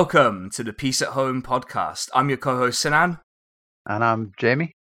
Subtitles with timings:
[0.00, 2.08] Welcome to the Peace at Home podcast.
[2.14, 3.18] I'm your co host, Sinan.
[3.86, 4.72] And I'm Jamie.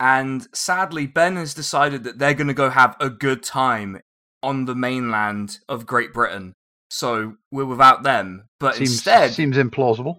[0.00, 4.00] And sadly, Ben has decided that they're going to go have a good time
[4.42, 6.54] on the mainland of Great Britain.
[6.88, 8.46] So we're without them.
[8.58, 9.32] But seems, instead.
[9.32, 10.16] Seems implausible.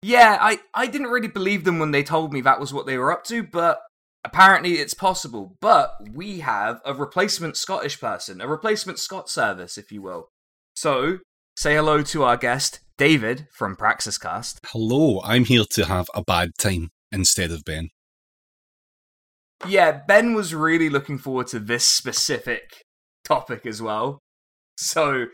[0.00, 2.96] Yeah, I, I didn't really believe them when they told me that was what they
[2.96, 3.80] were up to, but
[4.24, 5.58] apparently it's possible.
[5.60, 10.30] But we have a replacement Scottish person, a replacement Scot service, if you will.
[10.74, 11.18] So
[11.54, 14.58] say hello to our guest, David from Praxiscast.
[14.66, 17.90] Hello, I'm here to have a bad time instead of Ben.
[19.66, 22.82] Yeah, Ben was really looking forward to this specific
[23.24, 24.18] topic as well.
[24.76, 25.26] So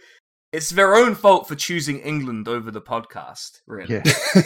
[0.53, 3.95] it's their own fault for choosing England over the podcast, really.
[3.95, 4.13] Yeah.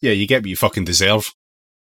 [0.00, 1.32] yeah, you get what you fucking deserve.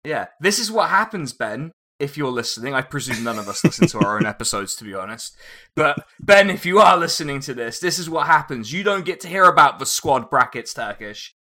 [0.03, 2.75] Yeah, this is what happens, Ben, if you're listening.
[2.75, 5.37] I presume none of us listen to our own episodes, to be honest.
[5.75, 8.73] But, Ben, if you are listening to this, this is what happens.
[8.73, 11.35] You don't get to hear about the squad brackets Turkish.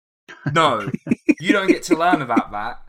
[0.51, 0.89] No,
[1.39, 2.81] you don't get to learn about that.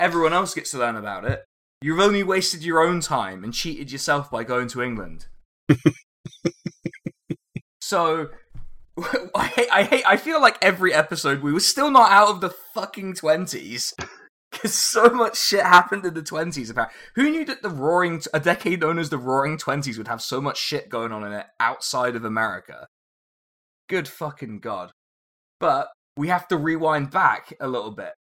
[0.00, 1.44] Everyone else gets to learn about it.
[1.80, 5.26] You've only wasted your own time and cheated yourself by going to England.
[7.80, 8.28] so
[9.34, 12.40] I hate, I hate, I feel like every episode we were still not out of
[12.40, 13.94] the fucking twenties
[14.58, 16.70] because so much shit happened in the twenties.
[16.70, 20.22] About who knew that the Roaring, a decade known as the Roaring Twenties, would have
[20.22, 22.86] so much shit going on in it outside of America.
[23.88, 24.90] Good fucking god!
[25.60, 28.14] But we have to rewind back a little bit,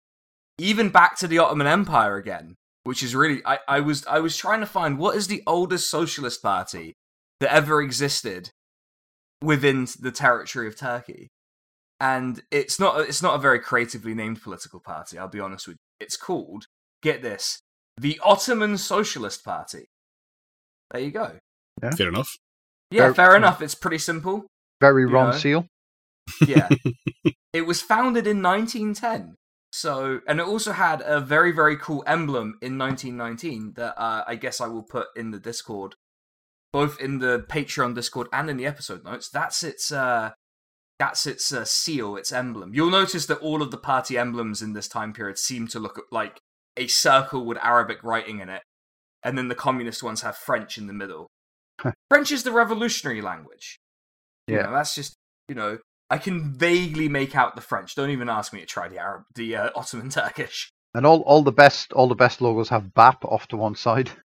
[0.58, 4.38] even back to the Ottoman Empire again, which is really I, I was I was
[4.38, 6.94] trying to find what is the oldest socialist party
[7.40, 8.50] that ever existed
[9.44, 11.30] within the territory of Turkey.
[12.00, 15.78] And it's not it's not a very creatively named political party, I'll be honest with.
[16.00, 16.66] It's called,
[17.02, 17.60] get this,
[17.98, 19.86] the Ottoman Socialist Party.
[20.92, 21.32] There you go.
[21.82, 21.92] Yeah.
[21.92, 22.30] Fair enough.
[22.92, 23.62] Yeah, Very- fair enough.
[23.62, 24.46] It's pretty simple.
[24.80, 25.38] Very You Ron know?
[25.38, 25.66] Seal.
[26.48, 26.68] Yeah.
[27.54, 29.36] it was founded in 1910.
[29.72, 34.36] So, and it also had a very, very cool emblem in 1919 that uh, I
[34.36, 35.96] guess I will put in the Discord,
[36.74, 39.30] both in the Patreon Discord and in the episode notes.
[39.30, 40.32] That's its, uh,
[41.00, 42.74] that's its uh, seal, its emblem.
[42.74, 46.02] You'll notice that all of the party emblems in this time period seem to look
[46.12, 46.40] like
[46.76, 48.64] a circle with Arabic writing in it,
[49.24, 51.28] and then the communist ones have French in the middle.
[52.10, 53.78] French is the revolutionary language.
[54.48, 54.64] You Yeah.
[54.64, 55.16] know, that's just
[55.48, 57.94] you know I can vaguely make out the French.
[57.96, 60.72] Don't even ask me to try the Arab, the uh, Ottoman Turkish.
[60.94, 64.10] And all, all the best all the best logos have BAP off to one side.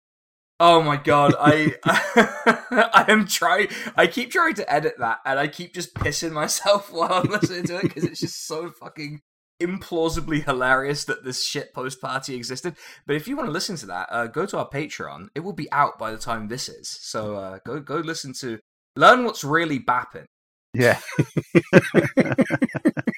[0.59, 3.67] Oh my god, I I am trying.
[3.95, 7.65] I keep trying to edit that, and I keep just pissing myself while I'm listening
[7.65, 9.21] to it because it's just so fucking
[9.61, 12.75] implausibly hilarious that this shit post party existed.
[13.05, 15.27] But if you want to listen to that, uh, go to our Patreon.
[15.35, 16.89] It will be out by the time this is.
[17.01, 18.59] So uh, go go listen to
[18.95, 20.25] learn what's really bapping.
[20.73, 20.99] Yeah.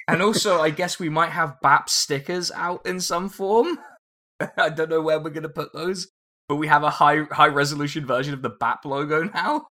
[0.09, 3.77] And also, I guess we might have BAP stickers out in some form.
[4.57, 6.07] I don't know where we're going to put those,
[6.49, 9.67] but we have a high high resolution version of the BAP logo now.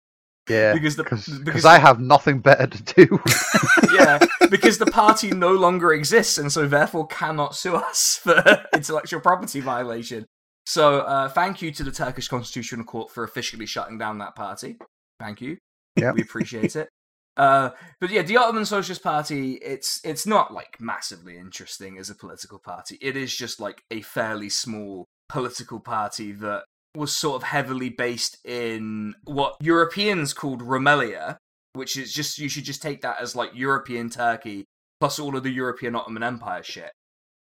[0.48, 0.74] Yeah.
[0.74, 3.20] Because the- because because I have nothing better to do.
[3.94, 4.18] yeah,
[4.50, 9.60] because the party no longer exists, and so therefore cannot sue us for intellectual property
[9.60, 10.24] violation.
[10.66, 14.76] So, uh, thank you to the Turkish Constitutional Court for officially shutting down that party.
[15.20, 15.58] Thank you.
[15.96, 16.14] Yep.
[16.16, 16.88] we appreciate it.
[17.36, 17.70] Uh,
[18.00, 22.58] but yeah, the Ottoman Socialist Party, it's it's not like massively interesting as a political
[22.58, 22.98] party.
[23.00, 26.64] It is just like a fairly small political party that
[26.94, 31.36] was sort of heavily based in what Europeans called Rumelia,
[31.74, 34.64] which is just you should just take that as like European Turkey
[35.00, 36.90] plus all of the European Ottoman Empire shit.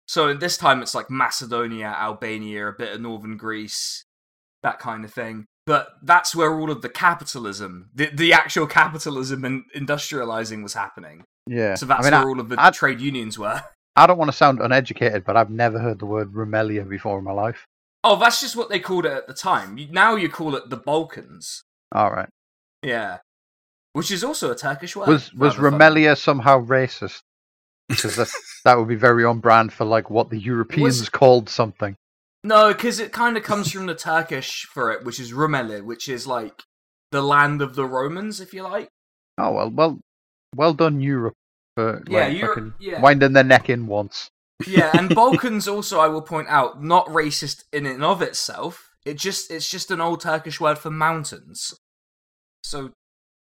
[0.08, 4.04] So this time it's like Macedonia, Albania, a bit of northern Greece,
[4.62, 5.46] that kind of thing.
[5.66, 11.24] But that's where all of the capitalism, the, the actual capitalism and industrializing was happening.
[11.46, 11.74] yeah.
[11.74, 13.62] So that's I mean, where I, all of the I- trade unions were.
[13.96, 17.24] I don't want to sound uneducated, but I've never heard the word Rumelia before in
[17.24, 17.64] my life.
[18.06, 19.78] Oh, that's just what they called it at the time.
[19.78, 21.64] You- Now you call it the Balkans.
[21.92, 22.28] All right.
[22.82, 23.18] Yeah.
[23.94, 25.08] Which is also a Turkish word.
[25.08, 26.16] Was was fun.
[26.16, 27.22] Somehow racist?
[27.88, 28.28] Because that,
[28.64, 31.96] that would be very on brand for like what the Europeans called something.
[32.42, 36.08] No, because it kind of comes from the Turkish for it, which is Rumeli, which
[36.08, 36.62] is like
[37.10, 38.88] the land of the Romans, if you like.
[39.38, 40.00] Oh well, well,
[40.54, 41.34] well done, Europe.
[41.76, 43.00] For, Yeah, like, Europe- yeah.
[43.00, 44.28] winding their neck in once.
[44.66, 48.90] Yeah, and Balkans also, I will point out, not racist in and of itself.
[49.04, 51.74] It just it's just an old Turkish word for mountains.
[52.62, 52.92] So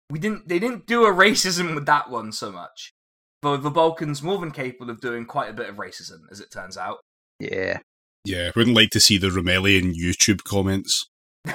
[0.09, 2.93] we didn't they didn't do a racism with that one so much.
[3.41, 6.51] Though the Balkans more than capable of doing quite a bit of racism, as it
[6.51, 6.99] turns out.
[7.39, 7.79] Yeah.
[8.25, 11.07] Yeah, wouldn't like to see the Rumelian YouTube comments.
[11.47, 11.53] R-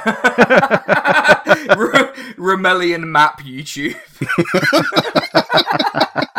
[2.36, 3.96] Rumelian map YouTube.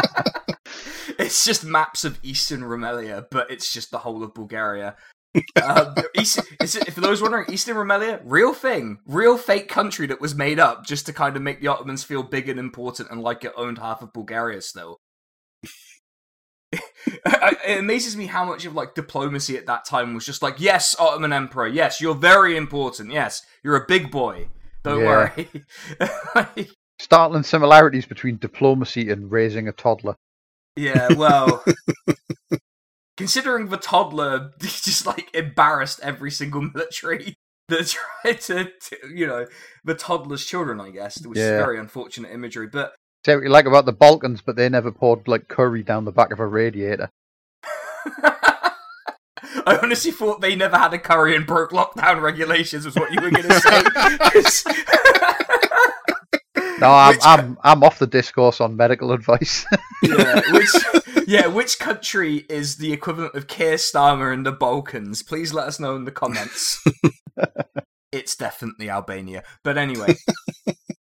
[1.25, 4.95] it's just maps of Eastern Rumelia, but it's just the whole of Bulgaria.
[5.63, 10.21] um, East, is it, for those wondering, Eastern Rumelia, real thing, real fake country that
[10.21, 13.21] was made up just to kind of make the Ottomans feel big and important and
[13.21, 14.99] like it owned half of Bulgaria still.
[16.71, 20.95] it amazes me how much of like diplomacy at that time was just like, yes,
[20.99, 24.47] Ottoman Emperor, yes, you're very important, yes, you're a big boy.
[24.83, 25.05] Don't Yeah.
[25.35, 25.49] worry.
[26.35, 26.69] Like,
[26.99, 30.15] Startling similarities between diplomacy and raising a toddler.
[30.75, 31.63] Yeah, well,
[33.17, 37.35] considering the toddler just like embarrassed every single military
[37.69, 39.47] that tried to, to you know,
[39.83, 42.67] the toddler's children, I guess, which is very unfortunate imagery.
[42.67, 42.93] But
[43.25, 46.11] Say what you like about the Balkans, but they never poured like curry down the
[46.11, 47.09] back of a radiator.
[49.67, 53.19] I honestly thought they never had a curry and broke lockdown regulations, was what you
[53.19, 55.14] were going to say.
[56.85, 59.65] No, I'm Which- I'm I'm off the discourse on medical advice.
[60.03, 60.69] yeah, which
[61.27, 65.23] yeah, which country is the equivalent of Keir Starmer in the Balkans?
[65.23, 66.83] Please let us know in the comments.
[68.11, 69.43] it's definitely Albania.
[69.63, 70.15] But anyway.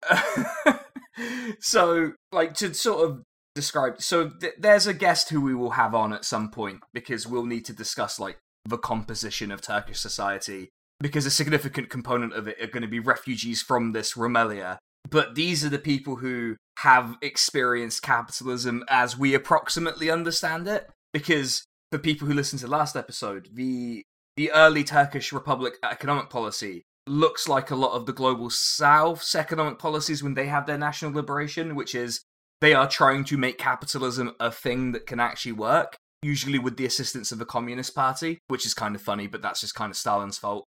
[1.61, 3.23] so, like to sort of
[3.57, 7.27] describe so th- there's a guest who we will have on at some point because
[7.27, 10.69] we'll need to discuss like the composition of Turkish society
[11.01, 14.79] because a significant component of it are going to be refugees from this Rumelia
[15.13, 21.65] but these are the people who have experienced capitalism as we approximately understand it because
[21.93, 24.03] for people who listened to the last episode the
[24.37, 29.79] the early turkish republic economic policy looks like a lot of the global south's economic
[29.79, 32.21] policies when they have their national liberation which is
[32.61, 36.87] they are trying to make capitalism a thing that can actually work usually with the
[36.87, 39.97] assistance of the communist party which is kind of funny but that's just kind of
[39.97, 40.65] stalin's fault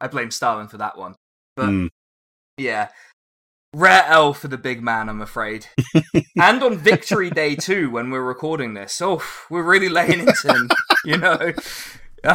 [0.00, 1.14] i blame stalin for that one
[1.56, 1.88] but Mm.
[2.58, 2.88] yeah.
[3.74, 5.66] Rare L for the big man, I'm afraid.
[6.36, 9.00] and on Victory Day too, when we're recording this.
[9.02, 10.68] Oh, we're really laying into him,
[11.04, 11.52] you know.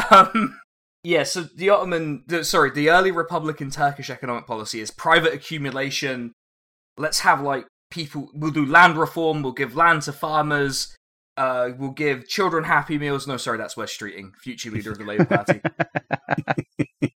[0.10, 0.62] Um,
[1.04, 6.32] yeah, so the Ottoman, the, sorry, the early Republican Turkish economic policy is private accumulation.
[6.98, 8.30] Let's have like people.
[8.34, 9.44] We'll do land reform.
[9.44, 10.96] We'll give land to farmers.
[11.36, 13.28] Uh, we'll give children happy meals.
[13.28, 15.60] No, sorry, that's Wes Streeting, future leader of the Labour Party.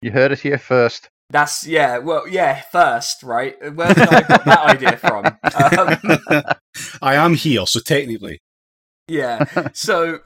[0.00, 1.10] you heard it here first.
[1.30, 1.98] That's yeah.
[1.98, 2.62] Well, yeah.
[2.72, 3.56] First, right?
[3.74, 5.26] Where did I get that idea from?
[5.26, 6.44] Um,
[7.02, 8.40] I am here, so technically.
[9.08, 9.44] yeah.
[9.74, 10.20] So,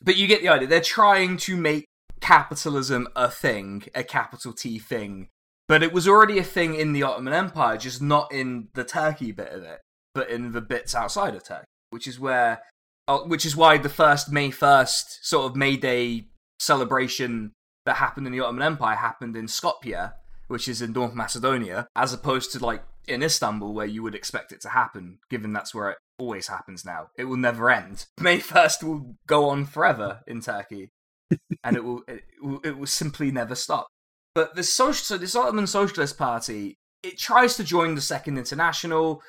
[0.00, 0.68] but you get the idea.
[0.68, 1.84] They're trying to make
[2.20, 5.28] capitalism a thing, a capital T thing.
[5.66, 9.32] But it was already a thing in the Ottoman Empire, just not in the Turkey
[9.32, 9.80] bit of it,
[10.14, 12.62] but in the bits outside of Turkey, which is where,
[13.06, 16.28] uh, which is why the first May first sort of May Day
[16.58, 17.52] celebration
[17.86, 20.12] that happened in the Ottoman Empire happened in Skopje,
[20.48, 24.52] which is in North Macedonia, as opposed to like in Istanbul, where you would expect
[24.52, 27.08] it to happen, given that's where it always happens now.
[27.16, 28.06] It will never end.
[28.20, 30.90] May 1st will go on forever in Turkey,
[31.64, 33.88] and it will, it will, it will simply never stop.
[34.34, 39.22] But the social, so this Ottoman Socialist Party, it tries to join the Second International.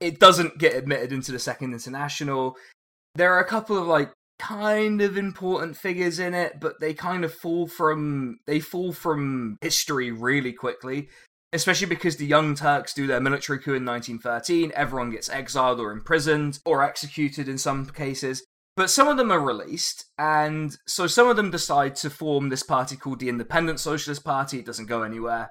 [0.00, 2.56] It doesn't get admitted into the Second International.
[3.14, 7.24] There are a couple of like kind of important figures in it, but they kind
[7.24, 11.08] of fall from they fall from history really quickly.
[11.50, 15.92] Especially because the Young Turks do their military coup in 1913, everyone gets exiled or
[15.92, 18.44] imprisoned or executed in some cases.
[18.76, 22.62] But some of them are released, and so some of them decide to form this
[22.62, 24.58] party called the Independent Socialist Party.
[24.58, 25.48] It doesn't go anywhere.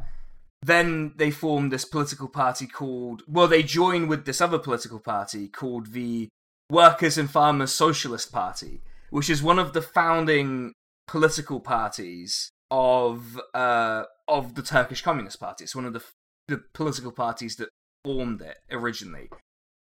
[0.62, 5.48] Then they form this political party called, well, they join with this other political party
[5.48, 6.30] called the
[6.70, 10.74] Workers and Farmers Socialist Party, which is one of the founding
[11.08, 15.64] political parties of uh, of the Turkish Communist Party.
[15.64, 16.04] It's one of the
[16.48, 17.70] the political parties that
[18.04, 19.30] formed it originally,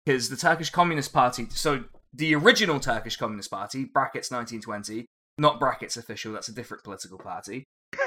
[0.05, 1.47] because the Turkish Communist Party.
[1.51, 5.07] So the original Turkish Communist Party (brackets 1920),
[5.39, 6.33] not brackets official.
[6.33, 7.65] That's a different political party.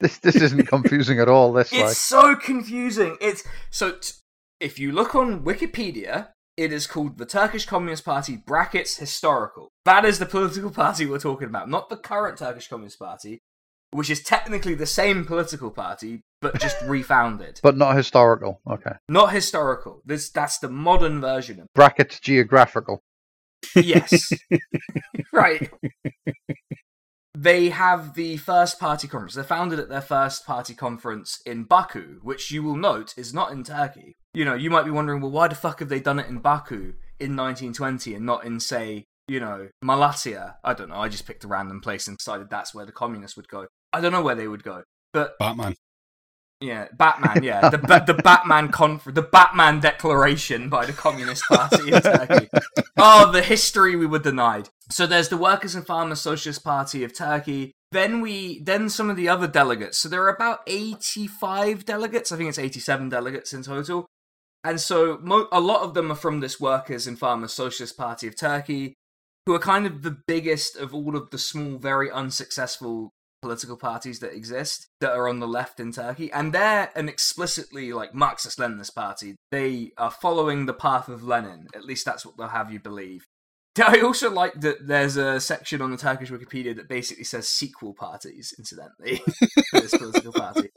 [0.00, 1.52] This this isn't confusing at all.
[1.52, 3.16] This It's so confusing.
[3.20, 4.14] It's so t-
[4.58, 6.30] if you look on Wikipedia,
[6.62, 9.72] it is called the Turkish Communist Party brackets historical.
[9.84, 13.40] That is the political party we're talking about, not the current Turkish Communist Party,
[13.90, 17.60] which is technically the same political party but just refounded.
[17.62, 18.60] but not historical.
[18.68, 18.92] Okay.
[19.08, 20.02] Not historical.
[20.04, 23.02] This that's the modern version of Brackets geographical.
[23.76, 24.32] Yes.
[25.32, 25.70] right.
[27.34, 29.34] They have the first party conference.
[29.34, 33.52] They're founded at their first party conference in Baku, which you will note is not
[33.52, 34.16] in Turkey.
[34.34, 36.38] You know, you might be wondering, well, why the fuck have they done it in
[36.38, 40.56] Baku in 1920 and not in, say, you know, Malatya?
[40.62, 40.96] I don't know.
[40.96, 43.66] I just picked a random place and decided that's where the communists would go.
[43.92, 44.84] I don't know where they would go.
[45.12, 45.76] But Batman.
[46.62, 47.42] Yeah, Batman.
[47.42, 52.48] Yeah, the the Batman conf- the Batman Declaration by the Communist Party of Turkey.
[52.96, 54.68] Oh, the history we were denied.
[54.90, 57.72] So there's the Workers and Farmers Socialist Party of Turkey.
[57.90, 59.98] Then we then some of the other delegates.
[59.98, 62.30] So there are about 85 delegates.
[62.30, 64.06] I think it's 87 delegates in total.
[64.64, 68.28] And so mo- a lot of them are from this Workers and Farmers Socialist Party
[68.28, 68.94] of Turkey,
[69.46, 73.10] who are kind of the biggest of all of the small, very unsuccessful
[73.42, 77.92] political parties that exist that are on the left in Turkey, and they're an explicitly
[77.92, 79.36] like Marxist Leninist party.
[79.50, 81.66] They are following the path of Lenin.
[81.74, 83.26] At least that's what they'll have you believe.
[83.84, 87.94] I also like that there's a section on the Turkish Wikipedia that basically says sequel
[87.94, 89.20] parties, incidentally,
[89.72, 90.70] this political party.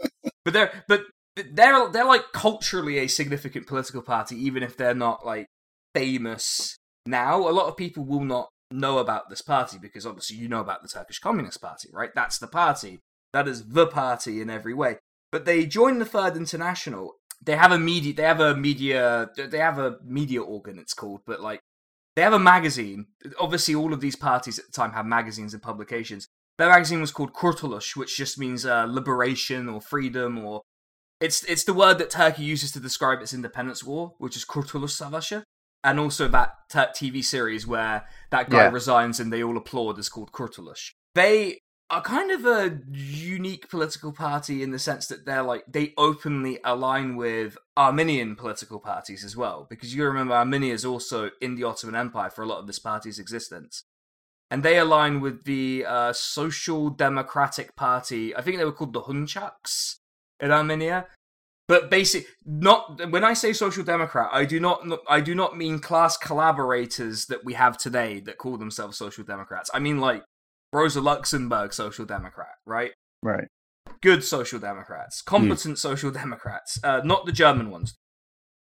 [0.44, 1.04] But they're but
[1.36, 5.48] they're they're like culturally a significant political party, even if they're not like
[5.94, 7.48] famous now.
[7.48, 10.82] A lot of people will not know about this party because obviously you know about
[10.82, 12.10] the Turkish Communist Party, right?
[12.16, 13.00] That's the party.
[13.34, 14.98] That is the party in every way.
[15.32, 17.16] But they join the Third International.
[17.44, 18.14] They have a media.
[18.14, 19.30] They have a media.
[19.36, 20.80] They have a media organ.
[20.80, 21.60] It's called, but like
[22.16, 23.08] they have a magazine.
[23.40, 26.28] Obviously, all of these parties at the time have magazines and publications.
[26.58, 30.62] Their magazine was called Kurtuluş, which just means uh, liberation or freedom, or
[31.20, 34.92] it's it's the word that Turkey uses to describe its independence war, which is Kurtuluş
[34.92, 35.44] Savaşı
[35.86, 38.72] and also that t- TV series where that guy Yeah.
[38.72, 40.92] resigns and they all applaud is called Kurtuluş.
[41.14, 41.60] They
[41.92, 46.60] are kind of a unique political party in the sense that they're like they openly
[46.64, 51.64] align with Armenian political parties as well because you remember Armenia is also in the
[51.64, 53.84] Ottoman Empire for a lot of this party's existence.
[54.52, 58.36] And they align with the uh, Social Democratic Party.
[58.36, 59.96] I think they were called the Hunchaks
[60.40, 61.08] in Armenia,
[61.68, 65.80] but basic not when I say social democrat, I do not I do not mean
[65.80, 69.70] class collaborators that we have today that call themselves social democrats.
[69.74, 70.24] I mean like
[70.72, 72.92] Rosa Luxemburg social democrat, right?
[73.24, 73.48] Right.
[74.02, 77.96] Good social democrats, competent social democrats, uh, not the German ones.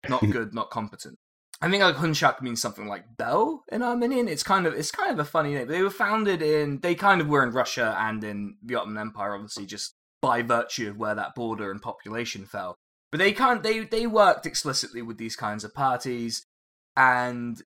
[0.08, 1.16] Not good, not competent.
[1.60, 4.28] I think like Hunchak means something like bell in Armenian.
[4.28, 5.66] It's kind of it's kind of a funny name.
[5.66, 9.34] They were founded in they kind of were in Russia and in the Ottoman Empire,
[9.34, 12.76] obviously just by virtue of where that border and population fell.
[13.10, 16.44] But they can't they they worked explicitly with these kinds of parties
[16.96, 17.60] and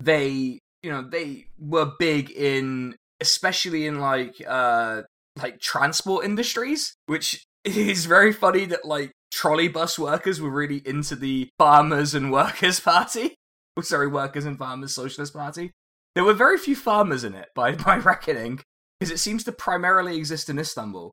[0.00, 5.02] they you know they were big in especially in like uh
[5.40, 11.16] like transport industries, which is very funny that like trolley bus workers were really into
[11.16, 13.34] the farmers and workers party.
[13.76, 15.72] Oh, sorry, workers and farmers socialist party.
[16.14, 18.60] There were very few farmers in it by by reckoning,
[18.98, 21.12] because it seems to primarily exist in Istanbul.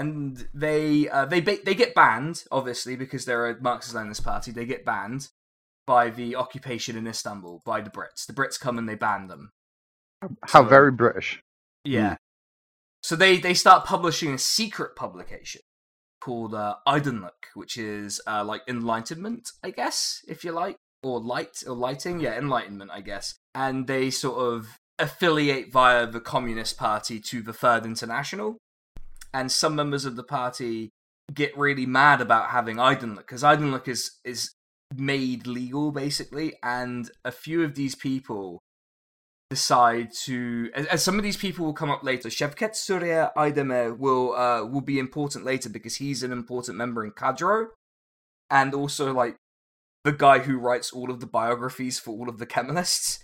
[0.00, 4.50] And they uh, they ba- they get banned obviously because they're a Marxist-Leninist party.
[4.52, 5.22] They get banned
[5.86, 8.26] by the occupation in Istanbul by the Brits.
[8.26, 9.50] The Brits come and they ban them.
[10.52, 11.42] How So- very British.
[11.84, 12.16] Yeah.
[13.02, 15.62] So they they start publishing a secret publication
[16.20, 21.62] called uh, Aydınlık, which is uh, like enlightenment, I guess, if you like, or light
[21.66, 22.20] or lighting.
[22.20, 23.34] Yeah, enlightenment, I guess.
[23.54, 28.58] And they sort of affiliate via the Communist Party to the Third International,
[29.32, 30.90] and some members of the party
[31.32, 34.54] get really mad about having Aydınlık because Aydınlık is is
[34.96, 38.58] made legal basically, and a few of these people
[39.50, 42.28] decide to and, some of these people will come up later.
[42.28, 47.10] Şevket Süreyya Aydemir will uh will be important later because he's an important member in
[47.12, 47.68] Kadro
[48.48, 49.36] and also like
[50.04, 53.18] the guy who writes all of the biographies for all of the Kemalists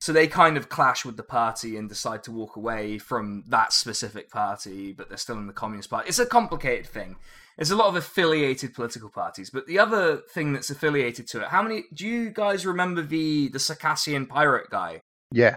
[0.00, 3.72] so they kind of clash with the party and decide to walk away from that
[3.72, 7.16] specific party but they're still in the communist party it's a complicated thing
[7.56, 11.48] there's a lot of affiliated political parties but the other thing that's affiliated to it
[11.48, 15.00] how many do you guys remember the the Circassian pirate guy
[15.32, 15.56] Yeah.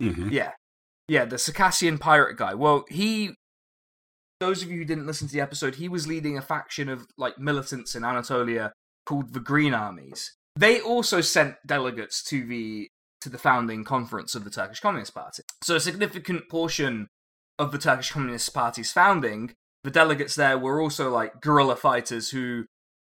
[0.00, 0.52] hmm yeah.
[1.08, 2.54] Yeah, the Circassian pirate guy.
[2.54, 3.34] Well, he
[4.40, 7.06] those of you who didn't listen to the episode, he was leading a faction of
[7.18, 8.72] like militants in Anatolia
[9.04, 10.32] called the Green Armies.
[10.56, 12.88] They also sent delegates to the
[13.22, 15.42] to the founding conference of the Turkish Communist Party.
[15.62, 17.08] So a significant portion
[17.58, 22.64] of the Turkish Communist Party's founding, the delegates there were also like guerrilla fighters who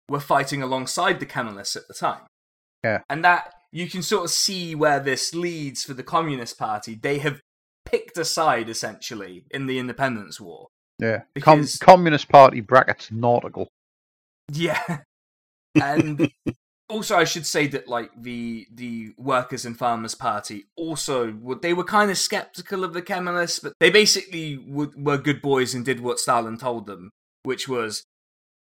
[0.09, 2.23] were fighting alongside the Kemalists at the time.
[2.83, 3.01] Yeah.
[3.09, 6.95] And that you can sort of see where this leads for the Communist Party.
[6.95, 7.41] They have
[7.85, 10.69] picked a side essentially in the independence war.
[10.99, 11.23] Yeah.
[11.41, 13.69] Com- Because- Communist Party brackets nautical.
[14.53, 14.99] Yeah.
[15.81, 16.31] And
[16.89, 21.75] also I should say that like the the Workers and Farmers Party also would they
[21.75, 25.85] were kind of skeptical of the Kemalists, but they basically would, were good boys and
[25.85, 27.11] did what Stalin told them,
[27.43, 28.05] which was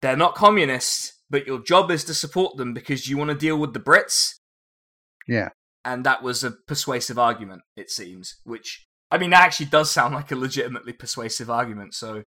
[0.00, 3.56] they're not communists, but your job is to support them because you want to deal
[3.56, 4.34] with the Brits.
[5.26, 5.50] Yeah.
[5.84, 10.14] And that was a persuasive argument, it seems, which I mean that actually does sound
[10.14, 12.22] like a legitimately persuasive argument, so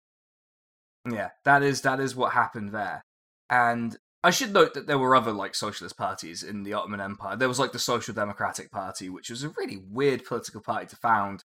[1.10, 3.02] yeah, that is that is what happened there.
[3.50, 7.36] And I should note that there were other like socialist parties in the Ottoman Empire.
[7.36, 10.96] There was like the Social Democratic Party, which was a really weird political party to
[10.96, 11.42] found,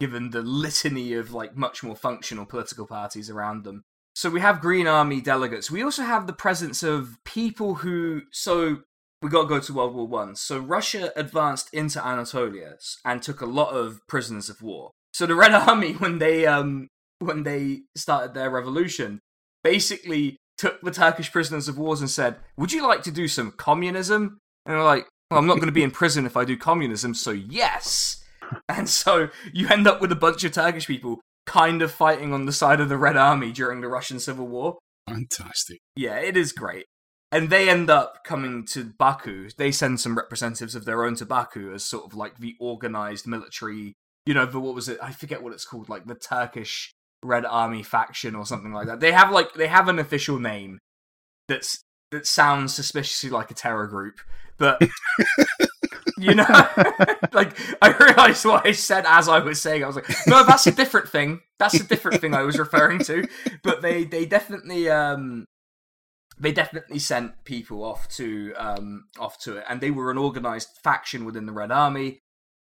[0.00, 3.84] given the litany of like much more functional political parties around them.
[4.14, 5.70] So we have Green Army delegates.
[5.70, 8.22] We also have the presence of people who.
[8.32, 8.78] So
[9.22, 10.34] we got to go to World War One.
[10.34, 14.90] So Russia advanced into Anatolia and took a lot of prisoners of war.
[15.12, 16.88] So the Red Army, when they um
[17.20, 19.20] when they started their revolution,
[19.62, 23.52] basically took the Turkish prisoners of wars and said, "Would you like to do some
[23.52, 26.56] communism?" And they're like, well, "I'm not going to be in prison if I do
[26.56, 28.22] communism, so yes."
[28.68, 32.46] And so you end up with a bunch of Turkish people kind of fighting on
[32.46, 34.78] the side of the Red Army during the Russian Civil War.
[35.08, 35.80] Fantastic.
[35.96, 36.86] Yeah, it is great.
[37.32, 39.50] And they end up coming to Baku.
[39.56, 43.26] They send some representatives of their own to Baku as sort of like the organized
[43.26, 43.94] military,
[44.26, 44.98] you know, the, what was it?
[45.02, 46.92] I forget what it's called, like the Turkish
[47.26, 49.00] Red Army faction or something like that.
[49.00, 50.78] They have like they have an official name
[51.48, 54.20] that's that sounds suspiciously like a terror group,
[54.58, 54.80] but
[56.18, 56.44] you know,
[57.32, 59.84] like I realized what I said as I was saying.
[59.84, 61.40] I was like, no, that's a different thing.
[61.58, 63.26] That's a different thing I was referring to.
[63.62, 65.44] But they they definitely um
[66.38, 70.68] they definitely sent people off to um off to it, and they were an organized
[70.82, 72.20] faction within the Red Army,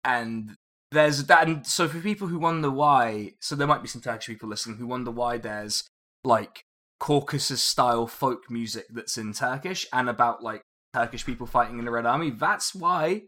[0.04, 0.56] and
[0.94, 1.48] there's that.
[1.48, 4.78] And so for people who wonder why, so there might be some Turkish people listening
[4.78, 5.84] who wonder why there's
[6.24, 6.64] like
[7.00, 10.62] Caucasus style folk music that's in Turkish and about like
[10.94, 12.30] Turkish people fighting in the Red Army.
[12.30, 13.24] That's why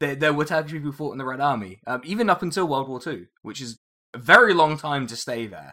[0.00, 2.68] there, there were Turkish people who fought in the Red Army, um, even up until
[2.68, 3.76] World War II, which is
[4.14, 5.72] a very long time to stay there.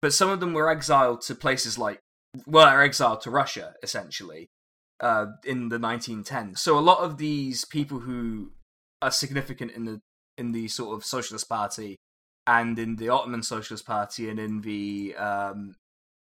[0.00, 2.00] But some of them were exiled to places like,
[2.46, 4.48] well, are exiled to Russia, essentially,
[5.00, 6.58] uh, in the 1910s.
[6.58, 8.52] So a lot of these people who
[9.02, 10.00] are significant in the
[10.40, 11.96] in the sort of Socialist Party
[12.46, 15.76] and in the Ottoman Socialist Party and in the um,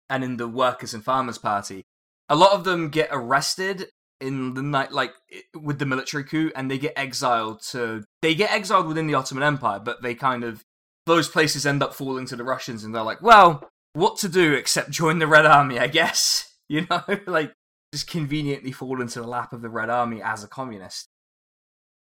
[0.10, 1.84] and in the Workers and Farmers Party,
[2.28, 3.88] a lot of them get arrested
[4.20, 5.14] in the night like
[5.54, 9.44] with the military coup and they get exiled to they get exiled within the Ottoman
[9.44, 10.64] Empire but they kind of
[11.06, 14.54] those places end up falling to the Russians and they're like well what to do
[14.54, 17.54] except join the Red Army I guess you know like
[17.94, 21.10] just conveniently fall into the lap of the Red Army as a communist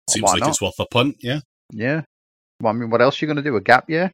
[0.10, 0.50] Seems Why like not?
[0.50, 1.40] it's worth a punt, yeah.
[1.72, 2.02] Yeah.
[2.62, 3.56] Well, I mean, what else are you going to do?
[3.56, 4.12] A gap year?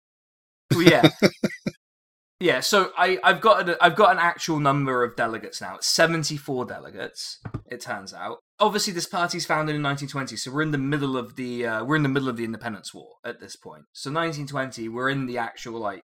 [0.74, 1.10] well, yeah
[2.40, 5.88] yeah so I I've got a, I've got an actual number of delegates now it's
[5.88, 10.78] 74 delegates it turns out obviously this party's founded in 1920 so we're in the
[10.78, 13.84] middle of the uh, we're in the middle of the independence war at this point
[13.94, 16.02] so 1920 we're in the actual like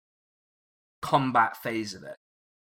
[1.03, 2.17] combat phase of it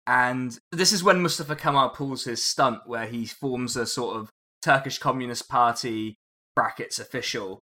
[0.06, 4.30] and this is when mustafa kemal pulls his stunt where he forms a sort of
[4.62, 6.15] turkish communist party
[6.56, 7.60] brackets official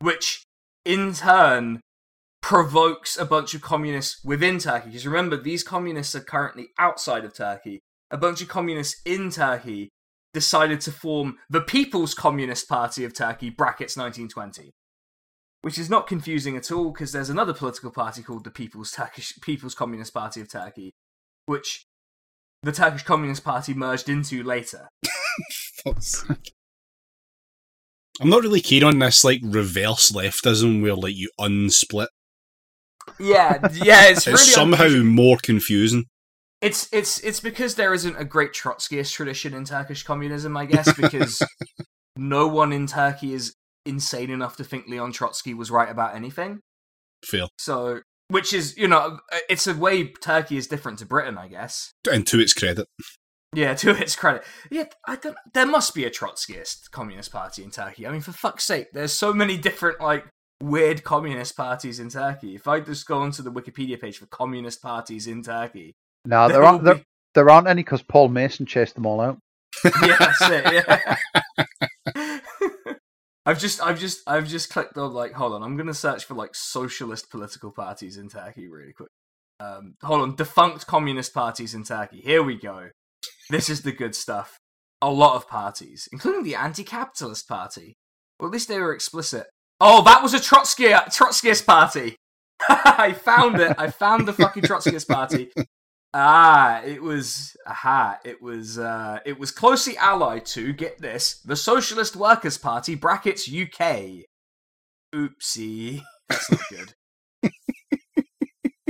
[0.00, 0.42] which
[0.84, 1.80] in turn
[2.42, 7.34] provokes a bunch of communists within turkey because remember these communists are currently outside of
[7.34, 9.90] turkey a bunch of communists in turkey
[10.32, 14.70] decided to form the People's Communist Party of Turkey, brackets 1920.
[15.62, 19.34] Which is not confusing at all because there's another political party called the People's Turkish
[19.42, 20.92] People's Communist Party of Turkey,
[21.46, 21.84] which
[22.62, 24.88] the Turkish Communist Party merged into later.
[28.20, 32.08] I'm not really keen on this like reverse leftism where like you unsplit.
[33.18, 35.04] Yeah, yeah, it's, It's really somehow unusual.
[35.06, 36.04] more confusing.
[36.60, 40.92] it's it's it's because there isn't a great Trotskyist tradition in Turkish communism, I guess,
[40.94, 41.42] because
[42.16, 43.54] no one in Turkey is
[43.86, 46.60] insane enough to think Leon Trotsky was right about anything.
[47.24, 47.48] Fair.
[47.58, 51.48] So, which is, you know, uh, it's a way Turkey is different to Britain, I
[51.48, 51.92] guess.
[52.10, 52.86] And to its credit.
[53.54, 54.44] Yeah, to its credit.
[54.70, 55.36] Yeah, I don't.
[55.52, 58.06] There must be a Trotskyist communist party in Turkey.
[58.06, 60.26] I mean, for fuck's sake, there's so many different like
[60.62, 62.54] weird communist parties in Turkey.
[62.54, 66.58] If I just go onto the Wikipedia page for communist parties in Turkey, No, there
[66.58, 66.84] there aren't.
[66.84, 67.02] There,
[67.34, 69.38] there aren't any because Paul Mason chased them all out.
[69.84, 70.84] yeah, that's it.
[70.86, 71.16] Yeah.
[73.46, 76.34] I've just, I've just, I've just clicked on like, hold on, I'm gonna search for
[76.34, 79.08] like socialist political parties in Turkey really quick.
[79.58, 82.20] Um, hold on, defunct communist parties in Turkey.
[82.20, 82.90] Here we go.
[83.50, 84.58] This is the good stuff.
[85.02, 87.96] A lot of parties, including the anti-capitalist party.
[88.38, 89.46] Well, at least they were explicit.
[89.80, 92.16] Oh, that was a Trotsky Trotskyist party.
[92.68, 93.74] I found it.
[93.78, 95.50] I found the fucking Trotskyist party.
[96.12, 101.54] Ah, it was aha, it was uh it was closely allied to, get this, the
[101.54, 104.24] Socialist Workers' Party brackets UK.
[105.14, 106.02] Oopsie.
[106.28, 106.94] That's not good.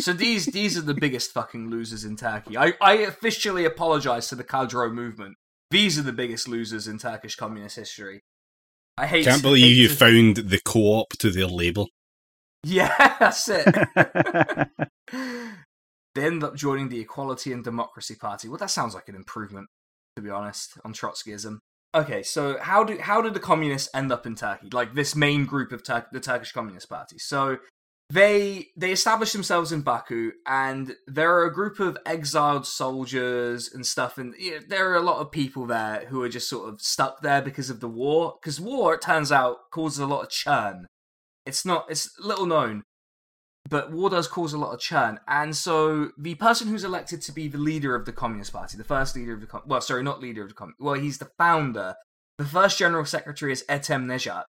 [0.00, 2.56] so these these are the biggest fucking losers in Turkey.
[2.56, 5.36] I, I officially apologize to the Kadro movement.
[5.70, 8.20] These are the biggest losers in Turkish communist history.
[8.98, 11.88] I hate Can't believe hate you to- found the co-op to their label.
[12.64, 13.64] Yeah, that's it.
[15.12, 18.48] they end up joining the Equality and Democracy Party.
[18.48, 19.68] Well, that sounds like an improvement,
[20.16, 21.58] to be honest, on Trotskyism.
[21.94, 24.68] Okay, so how do how did the communists end up in Turkey?
[24.72, 27.18] Like this main group of Tur- the Turkish Communist Party.
[27.18, 27.58] So
[28.11, 33.87] they they established themselves in Baku, and there are a group of exiled soldiers and
[33.87, 36.68] stuff, and you know, there are a lot of people there who are just sort
[36.68, 38.35] of stuck there because of the war.
[38.42, 40.87] Because war, it turns out, causes a lot of churn.
[41.46, 42.83] It's not it's little known,
[43.68, 45.20] but war does cause a lot of churn.
[45.29, 48.83] And so the person who's elected to be the leader of the Communist Party, the
[48.83, 51.31] first leader of the Com- well, sorry, not leader of the Com- well, he's the
[51.38, 51.94] founder.
[52.38, 54.44] The first general secretary is Etem Nejat,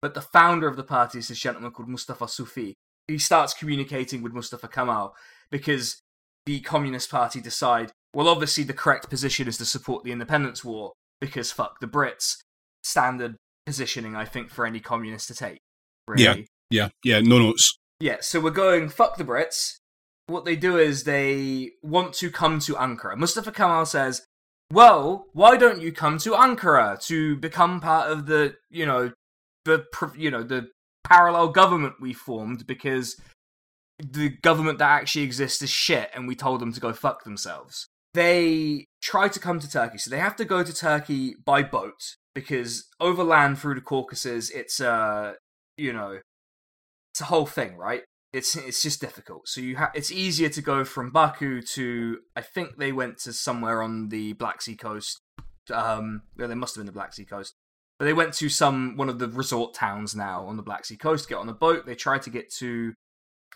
[0.00, 2.74] but the founder of the party is this gentleman called Mustafa Sufi.
[3.08, 5.14] He starts communicating with Mustafa Kemal
[5.50, 6.00] because
[6.46, 10.92] the Communist Party decide, well, obviously the correct position is to support the independence war
[11.20, 12.36] because fuck the Brits.
[12.82, 13.36] Standard
[13.66, 15.58] positioning, I think, for any communist to take.
[16.06, 16.46] Really.
[16.70, 17.78] Yeah, yeah, no notes.
[18.00, 19.78] Yeah, so we're going fuck the Brits.
[20.26, 23.16] What they do is they want to come to Ankara.
[23.16, 24.26] Mustafa Kemal says,
[24.72, 29.12] "Well, why don't you come to Ankara to become part of the, you know,
[29.64, 29.86] the
[30.16, 30.68] you know, the
[31.04, 33.20] parallel government we formed because
[33.98, 37.88] the government that actually exists is shit and we told them to go fuck themselves."
[38.14, 42.16] They try to come to Turkey, so they have to go to Turkey by boat
[42.34, 45.34] because overland through the Caucasus, it's uh,
[45.76, 46.20] you know,
[47.12, 48.02] it's a whole thing, right?
[48.32, 49.48] It's it's just difficult.
[49.48, 53.32] So you have it's easier to go from Baku to I think they went to
[53.32, 55.20] somewhere on the Black Sea coast.
[55.72, 57.54] Um, well, they must have been the Black Sea coast,
[58.04, 61.28] they went to some one of the resort towns now on the Black Sea coast.
[61.28, 61.86] Get on a boat.
[61.86, 62.94] They tried to get to.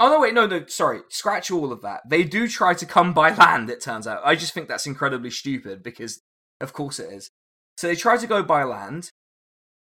[0.01, 0.21] Oh no!
[0.21, 0.65] Wait, no, no.
[0.67, 2.03] Sorry, scratch all of that.
[2.09, 3.71] They do try to come by land.
[3.71, 4.23] It turns out.
[4.25, 6.21] I just think that's incredibly stupid because,
[6.61, 7.31] of course, it is.
[7.77, 9.11] So they try to go by land,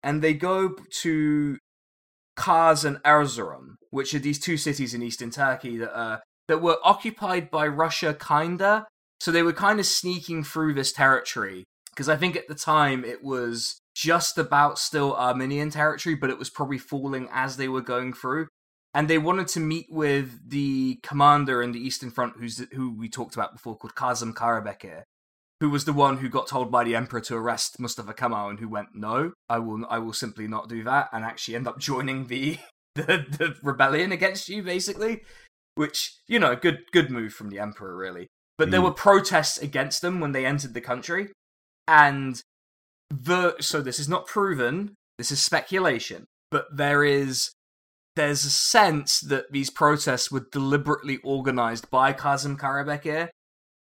[0.03, 1.59] and they go to
[2.37, 6.79] Kars and Erzurum, which are these two cities in eastern Turkey that are that were
[6.83, 8.87] occupied by Russia, kinda.
[9.21, 13.05] So they were kind of sneaking through this territory because I think at the time
[13.05, 17.83] it was just about still Armenian territory, but it was probably falling as they were
[17.83, 18.49] going through.
[18.95, 23.11] And they wanted to meet with the commander in the Eastern Front, who's who we
[23.11, 25.03] talked about before, called Kazım Karabekir,
[25.61, 28.59] who was the one who got told by the emperor to arrest Mustafa Kemal, and
[28.59, 31.79] who went, "No, I will, I will simply not do that," and actually end up
[31.79, 32.59] joining the
[32.95, 35.23] the, the rebellion against you, basically.
[35.75, 38.29] Which you know, good good move from the emperor, really.
[38.59, 38.85] But there Mm.
[38.85, 41.33] were protests against them when they entered the country,
[41.87, 42.43] and
[43.11, 44.95] the so this is not proven.
[45.19, 47.51] This is speculation, but there is
[48.17, 53.29] there's a sense that these protests were deliberately organized by Kazim Karabekir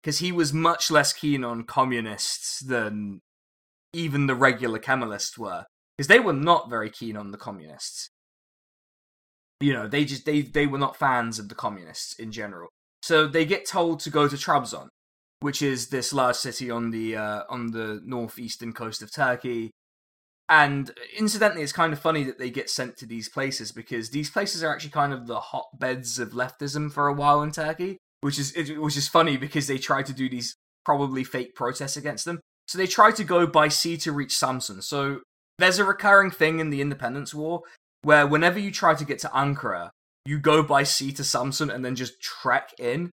[0.02, 3.20] because he was much less keen on communists than
[3.92, 5.64] even the regular Kemalists were
[5.96, 8.08] because they were not very keen on the communists.
[9.60, 12.68] You know, they just they they were not fans of the communists in general.
[13.02, 14.88] So they get told to go to Trabzon,
[15.42, 19.70] which is this large city on the uh, on the northeastern coast of Turkey.
[20.48, 24.30] And incidentally, it's kind of funny that they get sent to these places because these
[24.30, 28.38] places are actually kind of the hotbeds of leftism for a while in Turkey, which
[28.38, 32.40] is which is funny because they try to do these probably fake protests against them.
[32.68, 34.82] So they try to go by sea to reach Samsun.
[34.82, 35.20] So
[35.58, 37.62] there's a recurring thing in the independence war
[38.02, 39.90] where whenever you try to get to Ankara,
[40.24, 43.10] you go by sea to Samsun and then just trek in.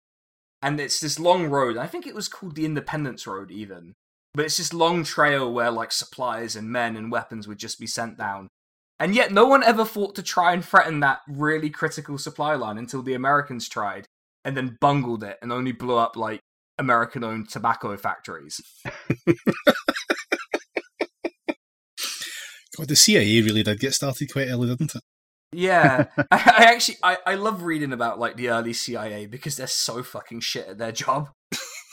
[0.62, 1.78] And it's this long road.
[1.78, 3.94] I think it was called the Independence Road, even.
[4.34, 7.88] But it's this long trail where like supplies and men and weapons would just be
[7.88, 8.48] sent down.
[9.00, 12.78] And yet no one ever thought to try and threaten that really critical supply line
[12.78, 14.06] until the Americans tried
[14.44, 16.42] and then bungled it and only blew up like
[16.78, 18.60] American owned tobacco factories.
[22.78, 25.04] God, the CIA really did get started quite early, didn't it?
[25.52, 29.68] Yeah, I, I actually I, I love reading about like the early CIA because they're
[29.68, 31.30] so fucking shit at their job.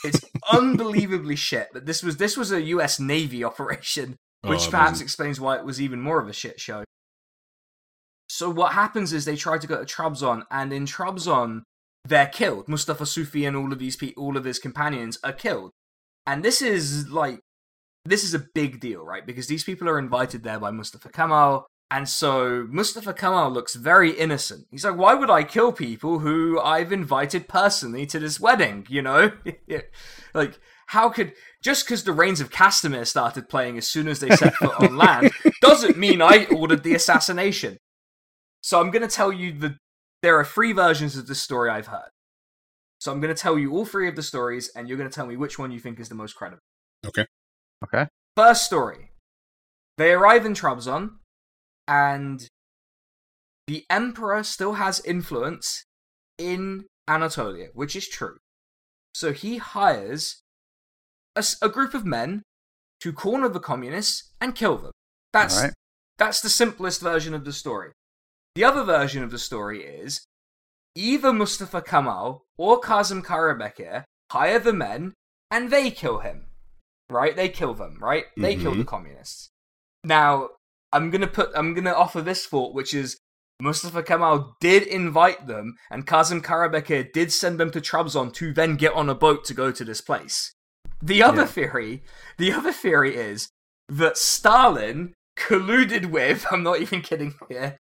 [0.03, 1.69] It's unbelievably shit.
[1.73, 2.99] But this was this was a U.S.
[2.99, 6.59] Navy operation, oh, which Oh, perhaps explains why it was even more of a shit
[6.59, 6.83] show.
[8.29, 11.63] So what happens is they try to go to Trabzon, and in Trabzon
[12.05, 12.67] they're killed.
[12.69, 15.71] Mustafa Sufi and all of these people, all of his companions are killed,
[16.25, 17.39] and this is like
[18.05, 19.25] this is a big deal, right?
[19.25, 21.65] Because these people are invited there by Mustafa Kemal.
[21.89, 24.67] And so Mustafa Kemal looks very innocent.
[24.71, 28.85] He's like, why would I kill people who I've invited personally to this wedding?
[28.89, 29.31] You know?
[30.33, 31.33] like, how could.
[31.63, 34.97] Just because the Rains of Castamere started playing as soon as they set foot on
[34.97, 37.77] land doesn't mean I ordered the assassination.
[38.61, 39.77] So I'm going to tell you the.
[40.23, 42.09] There are three versions of this story I've heard.
[42.99, 45.13] So I'm going to tell you all three of the stories, and you're going to
[45.13, 46.61] tell me which one you think is the most credible.
[47.05, 47.27] Okay.
[47.83, 48.07] Okay.
[48.35, 49.11] First story.
[49.97, 51.11] They arrive in Trabzon,
[51.87, 52.47] and
[53.67, 55.83] the emperor still has influence
[56.37, 58.37] in Anatolia, which is true.
[59.13, 60.41] So he hires
[61.61, 62.43] a group of men
[63.01, 64.91] to corner the communists and kill them.
[65.33, 65.73] That's Alright.
[66.17, 67.91] that's the simplest version of the story.
[68.55, 70.25] The other version of the story is
[70.95, 75.13] either Mustafa Kemal or Kazım Karabekir hire the men
[75.51, 76.45] and they kill him.
[77.09, 77.35] Right?
[77.35, 78.25] They kill them, right?
[78.35, 78.83] They kill the mm-hmm.
[78.83, 79.49] communists.
[80.03, 80.49] Now,
[80.91, 83.17] I'm gonna put I'm gonna offer this thought, which is
[83.61, 88.75] Mustafa Kemal did invite them, and Kazim Karabekir did send them to Trabzon to then
[88.75, 90.53] get on a boat to go to this place.
[91.01, 91.47] The other Yeah.
[91.47, 92.03] theory,
[92.37, 93.49] the other theory is
[93.89, 97.77] that Stalin colluded with, I'm not even kidding here,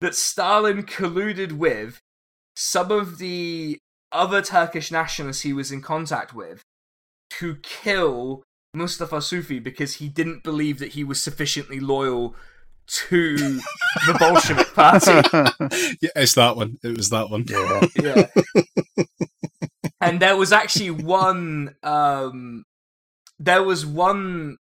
[0.00, 2.00] that Stalin colluded with
[2.56, 3.78] some of the
[4.12, 6.62] other Turkish nationalists he was in contact with
[7.30, 8.42] to kill
[8.74, 12.34] Mustafa Sufi because he didn't believe that he was sufficiently loyal
[12.86, 15.12] to the Bolshevik party.
[16.00, 16.78] Yeah, it's that one.
[16.82, 17.44] It was that one.
[17.48, 18.26] yeah.
[18.96, 19.04] yeah.
[20.00, 22.64] and there was actually one um
[23.38, 24.58] there was one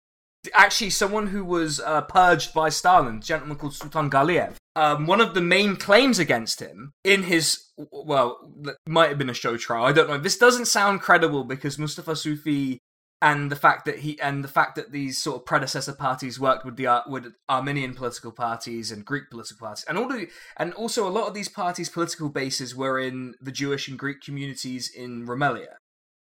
[0.55, 4.55] actually someone who was uh, purged by Stalin, a gentleman called Sultan Galiev.
[4.75, 8.39] Um, one of the main claims against him in his well,
[8.87, 9.85] might have been a show trial.
[9.85, 10.19] I don't know.
[10.19, 12.81] This doesn't sound credible because Mustafa Sufi
[13.23, 16.65] and the fact that he and the fact that these sort of predecessor parties worked
[16.65, 20.75] with the Ar- with Armenian political parties and Greek political parties, and all the and
[20.75, 24.91] also a lot of these parties' political bases were in the Jewish and Greek communities
[24.93, 25.77] in Rumelia.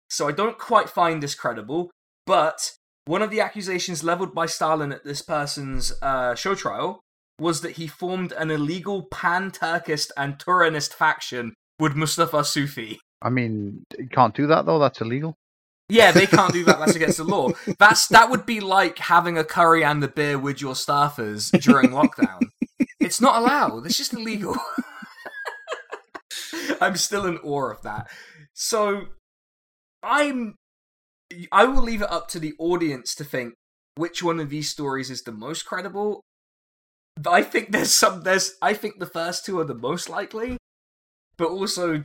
[0.08, 1.90] So I don't quite find this credible,
[2.24, 2.72] but
[3.04, 7.00] one of the accusations leveled by Stalin at this person's uh, show trial
[7.38, 12.98] was that he formed an illegal pan-Turkist and Turanist faction with Mustafa Sufi.
[13.20, 14.78] I mean, you can't do that though.
[14.78, 15.34] That's illegal.
[15.88, 16.78] Yeah, they can't do that.
[16.78, 17.50] That's against the law.
[17.78, 21.90] That's that would be like having a curry and a beer with your staffers during
[21.90, 22.50] lockdown.
[22.98, 23.86] It's not allowed.
[23.86, 24.56] It's just illegal.
[26.80, 28.08] I'm still in awe of that.
[28.52, 29.06] So
[30.02, 30.56] I'm
[31.52, 33.54] I will leave it up to the audience to think
[33.96, 36.22] which one of these stories is the most credible.
[37.26, 40.56] I think there's some there's I think the first two are the most likely,
[41.36, 42.02] but also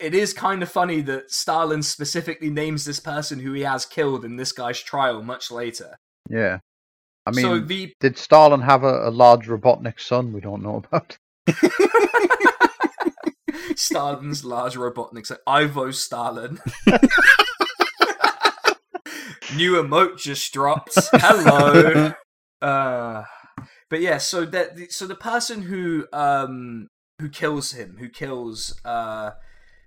[0.00, 4.24] it is kind of funny that Stalin specifically names this person who he has killed
[4.24, 5.98] in this guy's trial much later.
[6.28, 6.58] Yeah.
[7.26, 10.76] I mean, so the did Stalin have a, a large Robotnik son we don't know
[10.76, 11.18] about?
[13.76, 16.60] Stalin's large Robotnik, so Ivo Stalin.
[19.56, 20.98] New emote just dropped.
[21.12, 22.14] Hello.
[22.62, 23.24] Uh,
[23.88, 29.30] but yeah, so that so the person who um who kills him, who kills uh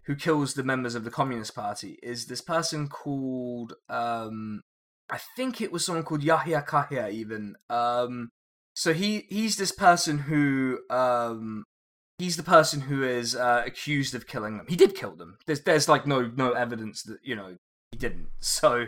[0.06, 4.62] who kills the members of the Communist Party is this person called um
[5.10, 7.56] I think it was someone called Yahya Kahya even.
[7.70, 8.30] Um
[8.76, 11.64] so he he's this person who um
[12.18, 14.66] he's the person who is uh, accused of killing them.
[14.70, 15.38] He did kill them.
[15.46, 17.58] There's there's like no no evidence that you know
[17.92, 18.28] he didn't.
[18.40, 18.88] So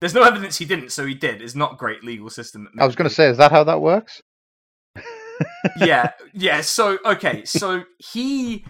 [0.00, 0.92] there's no evidence he didn't.
[0.92, 1.42] So he did.
[1.42, 2.68] It's not great legal system.
[2.78, 4.22] I was going to say, is that how that works?
[5.76, 6.62] yeah, yeah.
[6.62, 8.64] So okay, so he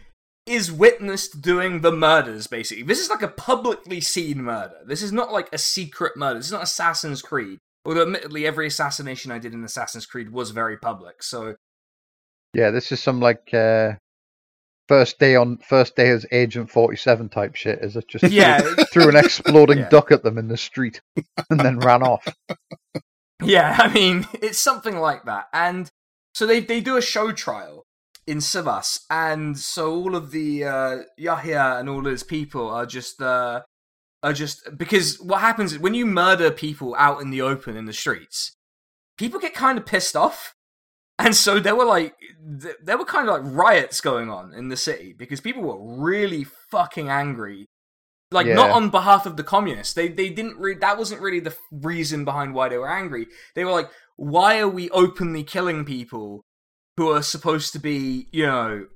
[0.50, 2.46] is witnessed doing the murders.
[2.46, 4.76] Basically, this is like a publicly seen murder.
[4.84, 6.38] This is not like a secret murder.
[6.38, 7.58] This is not Assassin's Creed.
[7.84, 11.22] Although, admittedly, every assassination I did in Assassin's Creed was very public.
[11.22, 11.54] So
[12.52, 13.92] Yeah, this is some like uh,
[14.88, 17.78] first day on first day as Agent Forty Seven type shit.
[17.82, 18.60] Is it just yeah,
[18.92, 19.88] threw an exploding Yeah.
[19.88, 21.00] duck at them in the street
[21.48, 22.26] and then ran off?
[23.42, 25.46] Yeah, I mean, it's something like that.
[25.54, 25.88] And
[26.34, 27.84] so they they do a show trial
[28.30, 33.20] in Sivas, and so all of the uh, Yahya and all his people are just
[33.20, 33.62] uh,
[34.22, 37.86] are just because what happens is when you murder people out in the open in
[37.86, 38.56] the streets,
[39.18, 40.54] people get kind of pissed off.
[41.18, 42.14] And so there were like
[42.62, 46.02] th- there were kind of like riots going on in the city because people were
[46.02, 47.68] really fucking angry
[48.32, 49.94] like not on behalf of the communists.
[49.94, 53.26] They they didn't re- that wasn't really the f- reason behind why they were angry.
[53.54, 56.44] They were like, why are we openly killing people
[57.00, 58.86] who are supposed to be, you know,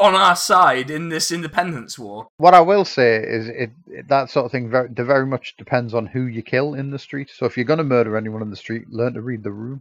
[0.00, 2.26] on our side in this independence war?
[2.38, 5.94] What I will say is, it, it that sort of thing very, very much depends
[5.94, 7.30] on who you kill in the street.
[7.32, 9.80] So if you're going to murder anyone in the street, learn to read the room.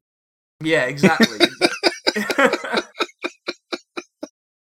[0.61, 1.39] Yeah, exactly.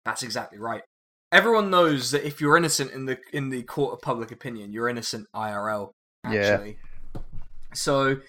[0.04, 0.82] That's exactly right.
[1.30, 4.88] Everyone knows that if you're innocent in the in the court of public opinion, you're
[4.88, 5.92] innocent IRL.
[6.28, 6.64] Yeah.
[7.74, 8.22] So It's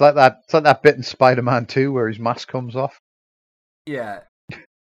[0.00, 0.40] like that.
[0.42, 2.98] It's like that bit in Spider-Man Two where his mask comes off.
[3.86, 4.20] Yeah.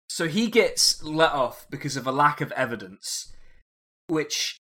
[0.08, 3.32] So he gets let off because of a lack of evidence,
[4.08, 4.58] which,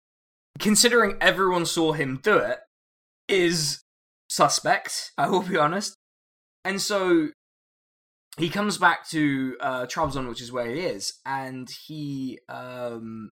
[0.60, 2.60] considering everyone saw him do it,
[3.28, 3.82] is
[4.30, 5.12] suspect.
[5.18, 5.96] I will be honest.
[6.64, 7.30] And so
[8.38, 13.30] he comes back to uh, Trabzon, which is where he is, and he um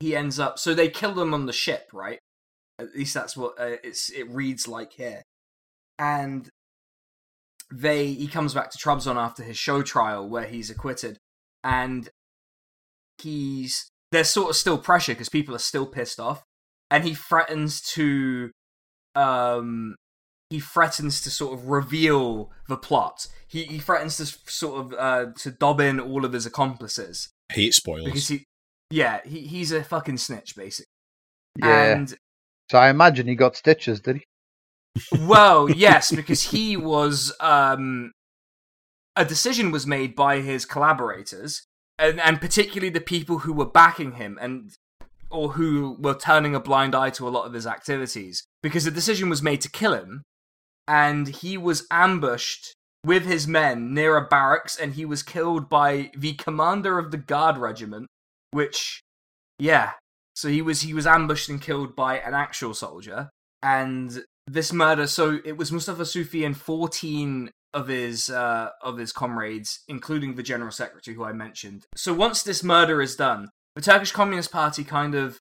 [0.00, 0.58] he ends up.
[0.58, 2.18] So they kill him on the ship, right?
[2.78, 5.22] At least that's what uh, it's it reads like here.
[5.98, 6.48] And
[7.72, 11.18] they he comes back to Trabzon after his show trial where he's acquitted,
[11.62, 12.08] and
[13.22, 16.42] he's there's sort of still pressure because people are still pissed off,
[16.90, 18.50] and he threatens to
[19.14, 19.94] um
[20.50, 23.26] he threatens to sort of reveal the plot.
[23.46, 27.74] He he threatens to sort of uh to dob in all of his accomplices Hate
[27.74, 28.04] spoilers.
[28.04, 28.44] because he
[28.90, 30.86] yeah he he's a fucking snitch basically.
[31.58, 31.92] Yeah.
[31.96, 32.16] And
[32.70, 34.24] So I imagine he got stitches, did he?
[35.20, 38.12] Well, yes, because he was um
[39.16, 41.66] a decision was made by his collaborators
[41.98, 44.72] and and particularly the people who were backing him and
[45.30, 48.90] or who were turning a blind eye to a lot of his activities because the
[48.90, 50.22] decision was made to kill him
[50.88, 52.74] and he was ambushed
[53.04, 57.16] with his men near a barracks and he was killed by the commander of the
[57.16, 58.06] guard regiment
[58.50, 59.02] which
[59.58, 59.92] yeah
[60.34, 63.30] so he was he was ambushed and killed by an actual soldier
[63.62, 69.12] and this murder so it was mustafa sufi and 14 of his uh of his
[69.12, 71.86] comrades including the general secretary who i mentioned.
[71.96, 75.38] So once this murder is done the turkish communist party kind of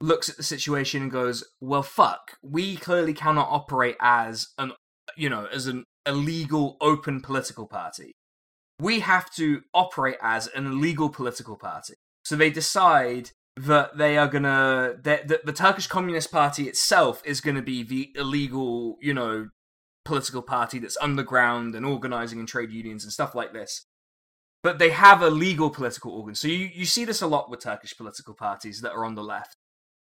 [0.00, 4.72] looks at the situation and goes well fuck we clearly cannot operate as an
[5.16, 8.12] you know as an illegal open political party.
[8.80, 11.94] We have to operate as an illegal political party.
[12.24, 13.30] So they decide
[13.66, 18.96] that they are gonna that the, Turkish Communist Party itself is gonna be the illegal,
[19.00, 19.48] you know,
[20.04, 23.84] political party that's underground and organizing in trade unions and stuff like this.
[24.62, 26.34] But they have a legal political organ.
[26.34, 29.22] So you, you see this a lot with Turkish political parties that are on the
[29.22, 29.56] left,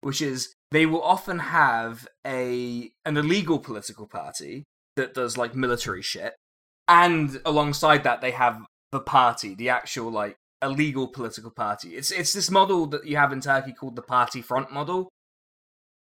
[0.00, 4.64] which is they will often have a an illegal political party
[4.96, 6.34] that does like military shit.
[6.88, 11.96] And alongside that they have the party, the actual like a legal political party.
[11.96, 15.08] It's it's this model that you have in Turkey called the party front model,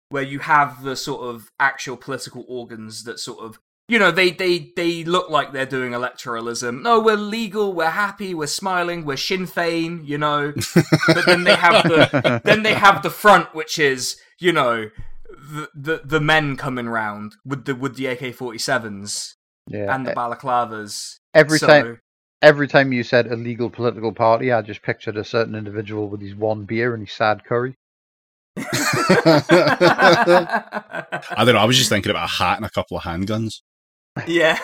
[0.09, 4.31] where you have the sort of actual political organs that sort of you know they
[4.31, 6.81] they they look like they're doing electoralism.
[6.81, 10.53] No, we're legal, we're happy, we're smiling, we're Sinn Fein, you know.
[11.07, 14.89] but then they have the then they have the front, which is you know
[15.51, 19.35] the the, the men coming round with the with the AK forty sevens
[19.67, 19.93] Yeah.
[19.93, 21.15] and the E- balaclavas.
[21.33, 21.99] Every So- time,
[22.41, 26.35] every time you said illegal political party, I just pictured a certain individual with his
[26.35, 27.75] one beer and his sad curry.
[28.57, 29.85] I
[31.37, 31.59] don't know.
[31.59, 33.61] I was just thinking about a hat and a couple of handguns.
[34.27, 34.57] yeah.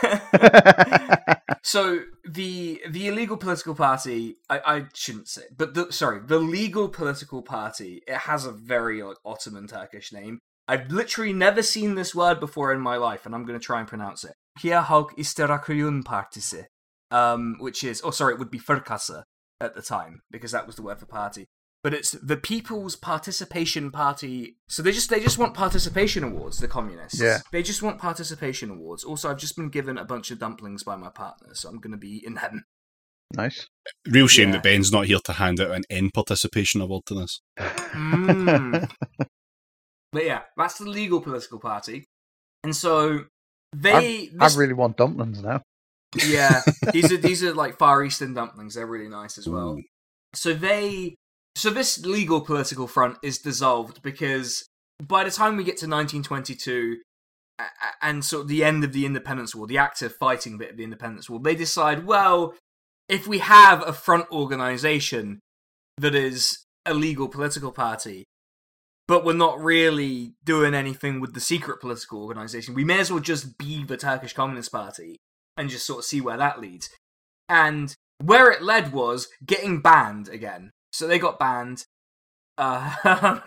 [1.64, 6.90] so the the illegal political party, I, I shouldn't say, but the sorry, the legal
[6.90, 8.02] political party.
[8.08, 10.40] It has a very like Ottoman Turkish name.
[10.68, 13.80] I've literally never seen this word before in my life, and I'm going to try
[13.80, 14.34] and pronounce it.
[14.60, 16.68] Kia Halk İstihrakıyın Partisi,
[17.16, 19.24] um, which is, oh sorry, it would be Fırkası
[19.62, 21.46] at the time because that was the word for party.
[21.84, 24.56] But it's the People's Participation Party.
[24.68, 26.58] So they just they just want participation awards.
[26.58, 27.22] The communists.
[27.22, 27.40] Yeah.
[27.52, 29.04] They just want participation awards.
[29.04, 31.92] Also, I've just been given a bunch of dumplings by my partner, so I'm going
[32.00, 32.64] to be in them.
[33.34, 33.68] Nice.
[34.08, 34.54] Real shame Yeah.
[34.56, 37.42] that Ben's not here to hand out an end participation award to this.
[37.58, 38.90] Mm.
[40.12, 42.06] but yeah, that's the legal political party,
[42.64, 43.26] and so
[43.74, 44.30] they.
[44.40, 45.62] I this- really want dumplings now.
[46.28, 46.62] Yeah,
[46.94, 48.76] these are these are like Far Eastern dumplings.
[48.76, 49.78] They're really nice as well.
[49.78, 49.84] Ooh.
[50.34, 51.16] So they,
[51.56, 54.66] so this legal political front is dissolved because
[55.02, 56.98] by the time we get to 1922
[57.60, 57.68] a- a-
[58.02, 60.84] and sort of the end of the Independence War, the active fighting bit of the
[60.84, 62.54] Independence War, they decide, well,
[63.08, 65.40] if we have a front organization
[65.98, 68.26] that is a legal political party,
[69.08, 73.20] but we're not really doing anything with the secret political organization, we may as well
[73.22, 75.16] just be the Turkish Communist Party
[75.58, 76.90] and just sort of see where that leads.
[77.48, 80.72] And where it led was getting banned again.
[80.92, 81.86] So they got banned
[82.58, 83.40] uh,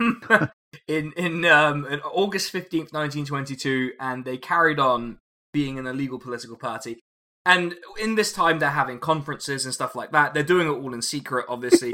[0.87, 5.17] in in um, in August fifteenth, nineteen twenty two, and they carried on
[5.53, 6.99] being an illegal political party.
[7.45, 10.33] And in this time, they're having conferences and stuff like that.
[10.33, 11.93] They're doing it all in secret, obviously.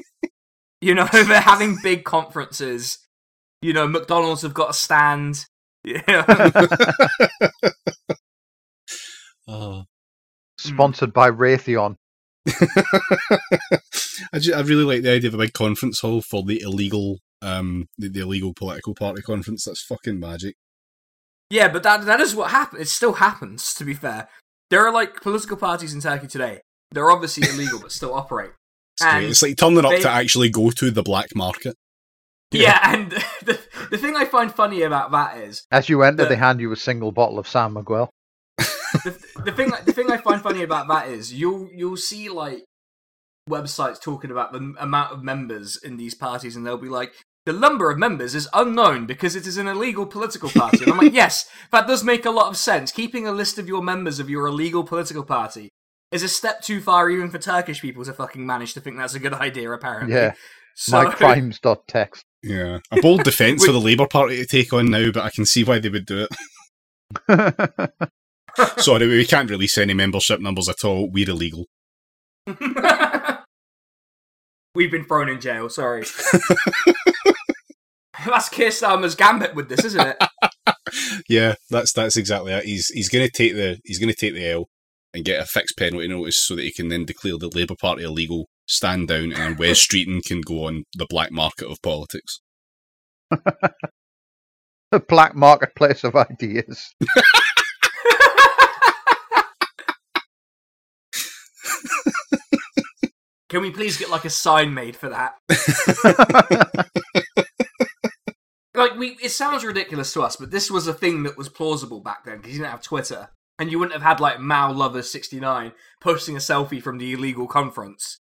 [0.80, 2.98] you know, they're having big conferences.
[3.62, 5.44] You know, McDonald's have got a stand.
[5.86, 6.24] Yeah.
[9.48, 9.84] Oh.
[10.58, 11.96] Sponsored by Raytheon.
[14.32, 17.18] I, ju- I really like the idea of a big conference hall for the illegal,
[17.42, 19.64] um, the, the illegal political party conference.
[19.64, 20.54] That's fucking magic.
[21.50, 22.82] Yeah, but that that is what happens.
[22.82, 23.72] It still happens.
[23.74, 24.28] To be fair,
[24.70, 26.60] there are like political parties in Turkey today.
[26.90, 28.50] They're obviously illegal, but still operate.
[28.98, 29.04] It's.
[29.04, 31.76] And it's like turning up to actually go to the black market.
[32.50, 33.10] Yeah, and
[33.44, 36.60] the the thing I find funny about that is As you enter, The- they hand
[36.60, 38.08] you a single bottle of San Miguel.
[39.04, 42.64] The, the thing the thing I find funny about that is you'll you'll see like
[43.48, 47.12] websites talking about the amount of members in these parties, and they'll be like,
[47.44, 50.82] the number of members is unknown because it is an illegal political party.
[50.82, 52.90] And I'm like, yes, that does make a lot of sense.
[52.90, 55.68] Keeping a list of your members of your illegal political party
[56.10, 59.14] is a step too far even for Turkish people to fucking manage to think that's
[59.14, 60.14] a good idea, apparently.
[60.14, 60.34] Yeah.
[60.74, 62.22] So, My crimes dot text.
[62.42, 65.46] Yeah, a bold defence for the Labour Party to take on now, but I can
[65.46, 66.26] see why they would do
[67.28, 67.90] it.
[68.78, 71.10] Sorry, we can't release any membership numbers at all.
[71.10, 71.66] We're illegal.
[74.74, 76.02] We've been thrown in jail, sorry.
[78.26, 80.16] that's Keir Starmer's gambit with this, isn't it?
[81.28, 82.64] Yeah, that's that's exactly it.
[82.64, 84.68] He's he's going to take the he's going to take the L
[85.14, 88.04] and get a fixed penalty notice so that he can then declare the Labour Party
[88.04, 92.40] illegal, stand down, and Wes Streeting can go on the black market of politics.
[93.30, 96.94] the black marketplace of ideas.
[103.48, 105.34] Can we please get like a sign made for that?
[108.74, 112.00] like we it sounds ridiculous to us, but this was a thing that was plausible
[112.00, 113.28] back then because you didn't have Twitter.
[113.58, 115.72] And you wouldn't have had like Mao Lover sixty nine
[116.02, 118.18] posting a selfie from the illegal conference.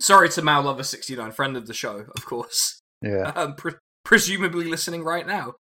[0.00, 2.80] Sorry to Mao Lover sixty nine, friend of the show, of course.
[3.02, 3.32] yeah.
[3.36, 3.74] Um, pre-
[4.04, 5.54] presumably listening right now.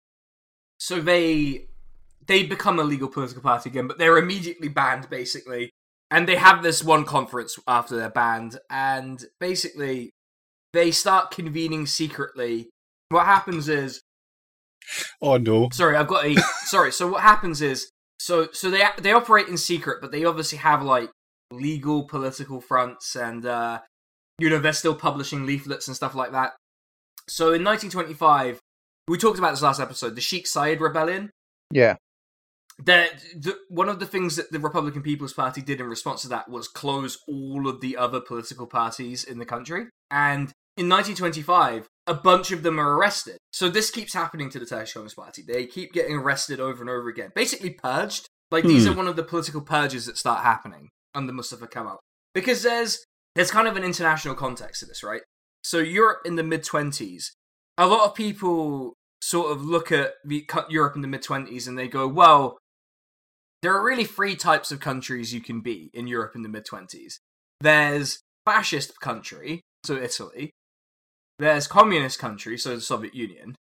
[0.79, 1.65] So they
[2.25, 5.71] they become a legal political party again, but they're immediately banned basically.
[6.12, 10.12] And they have this one conference after they're banned, and basically
[10.74, 12.70] they start convening secretly.
[13.09, 14.01] What happens is
[15.22, 15.70] Oh no!
[15.72, 16.36] sorry, I've got a
[16.66, 16.91] sorry.
[16.91, 17.89] So what happens is
[18.20, 21.09] so so they they operate in secret, but they obviously have like
[21.51, 23.80] legal political fronts, and uh,
[24.38, 26.53] you know they're still publishing leaflets and stuff like that.
[27.28, 28.59] So in 1925,
[29.07, 31.32] we talked about this last episode, the Sheikh Said rebellion.
[31.72, 31.95] Yeah.
[32.84, 36.29] The, the, one of the things that the Republican People's Party did in response to
[36.29, 39.88] that was close all of the other political parties in the country.
[40.09, 43.38] And in 1925, a bunch of them are arrested.
[43.51, 45.43] So this keeps happening to the Turkish Communist Party.
[45.45, 48.27] They keep getting arrested over and over again, basically purged.
[48.49, 48.93] Like these Hmm.
[48.93, 51.99] are one of the political purges that start happening under Mustafa Kemal
[52.34, 52.99] because there's
[53.36, 55.21] there's kind of an international context to this, right?
[55.63, 57.25] So Europe in the mid 20s,
[57.77, 61.77] a lot of people sort of look at the Europe in the mid 20s and
[61.77, 62.57] they go, well,
[63.62, 66.66] there are really three types of countries you can be in Europe in the mid
[66.66, 67.20] 20s.
[67.59, 70.51] There's fascist country, so Italy.
[71.38, 73.55] There's communist country, so the Soviet Union.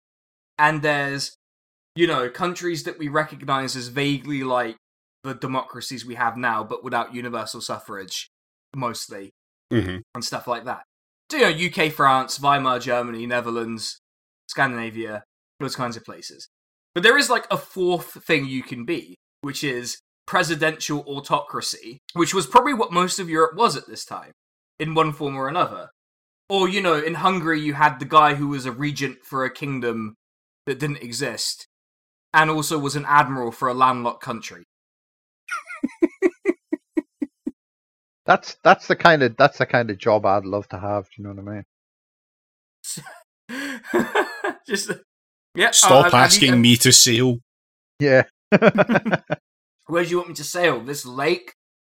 [0.59, 1.37] And there's,
[1.95, 4.77] you know, countries that we recognize as vaguely like
[5.25, 8.31] the democracies we have now, but without universal suffrage,
[8.75, 9.31] mostly,
[9.71, 10.83] hmm and stuff like that.
[11.31, 14.01] So, you know, UK, France, Weimar, Germany, Netherlands,
[14.49, 15.25] Scandinavia,
[15.61, 16.49] those kinds of places.
[16.95, 22.35] But there is like a fourth thing you can be, which is presidential autocracy, which
[22.35, 24.33] was probably what most of Europe was at this time,
[24.79, 25.91] in one form or another.
[26.51, 29.51] Or, you know, in Hungary, you had the guy who was a regent for a
[29.53, 30.15] kingdom
[30.67, 31.67] that didn't exist,
[32.33, 34.65] and also was an admiral for a landlocked country.
[38.27, 41.05] That's that's the kind of that's the kind of job I'd love to have.
[41.05, 41.65] Do you know what I mean?
[44.69, 44.91] Just,
[45.55, 45.71] yeah.
[45.71, 47.39] Stop uh, have you- asking me to sail.
[47.99, 48.25] Yeah.
[49.87, 50.81] Where do you want me to sail?
[50.81, 51.55] This lake?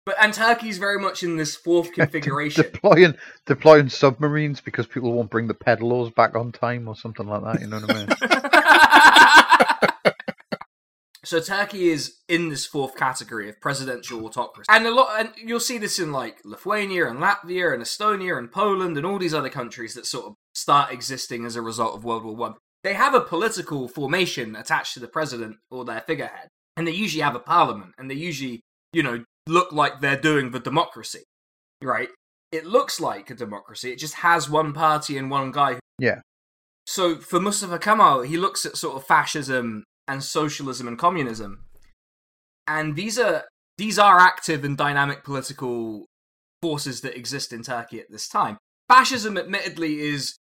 [0.05, 2.63] But and Turkey's very much in this fourth configuration.
[2.63, 7.43] deploying deploying submarines because people won't bring the pedals back on time or something like
[7.43, 7.61] that.
[7.61, 8.07] You know what I mean?
[11.23, 15.59] so Turkey is in this fourth category of presidential autocracy, and a lot, and you'll
[15.59, 19.49] see this in like Lithuania and Latvia and Estonia and Poland and all these other
[19.49, 22.55] countries that sort of start existing as a result of World War One.
[22.83, 27.21] They have a political formation attached to the president or their figurehead, and they usually
[27.21, 28.61] have a parliament, and they usually,
[28.93, 31.23] you know, look like they're doing the democracy,
[31.83, 32.09] right?
[32.51, 33.91] It looks like a democracy.
[33.91, 35.79] It just has one party and one guy.
[35.99, 36.21] Yeah.
[36.87, 41.65] So for Mustafa Kemal, he looks at sort of fascism and socialism and communism,
[42.65, 43.45] and these are
[43.77, 46.05] these are active and dynamic political
[46.61, 48.57] forces that exist in Turkey at this time.
[48.87, 50.35] Fascism, admittedly, is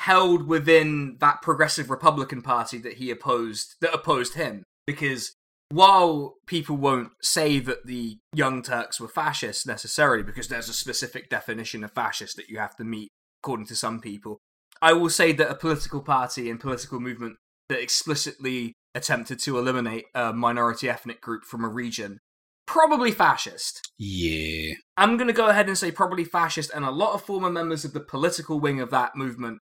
[0.00, 5.34] held within that progressive Republican Party that he opposed, that opposed him, because
[5.68, 11.28] while people won't say that the Young Turks were fascists necessarily, because there's a specific
[11.28, 13.10] definition of fascist that you have to meet
[13.42, 14.38] according to some people,
[14.80, 17.36] I will say that a political party and political movement
[17.68, 22.18] that explicitly attempted to eliminate a minority ethnic group from a region
[22.66, 23.82] probably fascist.
[23.98, 24.72] Yeah.
[24.96, 27.84] I'm going to go ahead and say probably fascist, and a lot of former members
[27.84, 29.58] of the political wing of that movement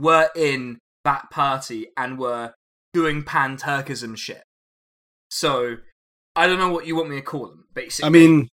[0.00, 2.54] were in that party and were
[2.92, 4.42] doing pan Turkism shit.
[5.30, 5.76] So,
[6.36, 8.06] I don't know what you want me to call them, basically.
[8.06, 8.48] I mean,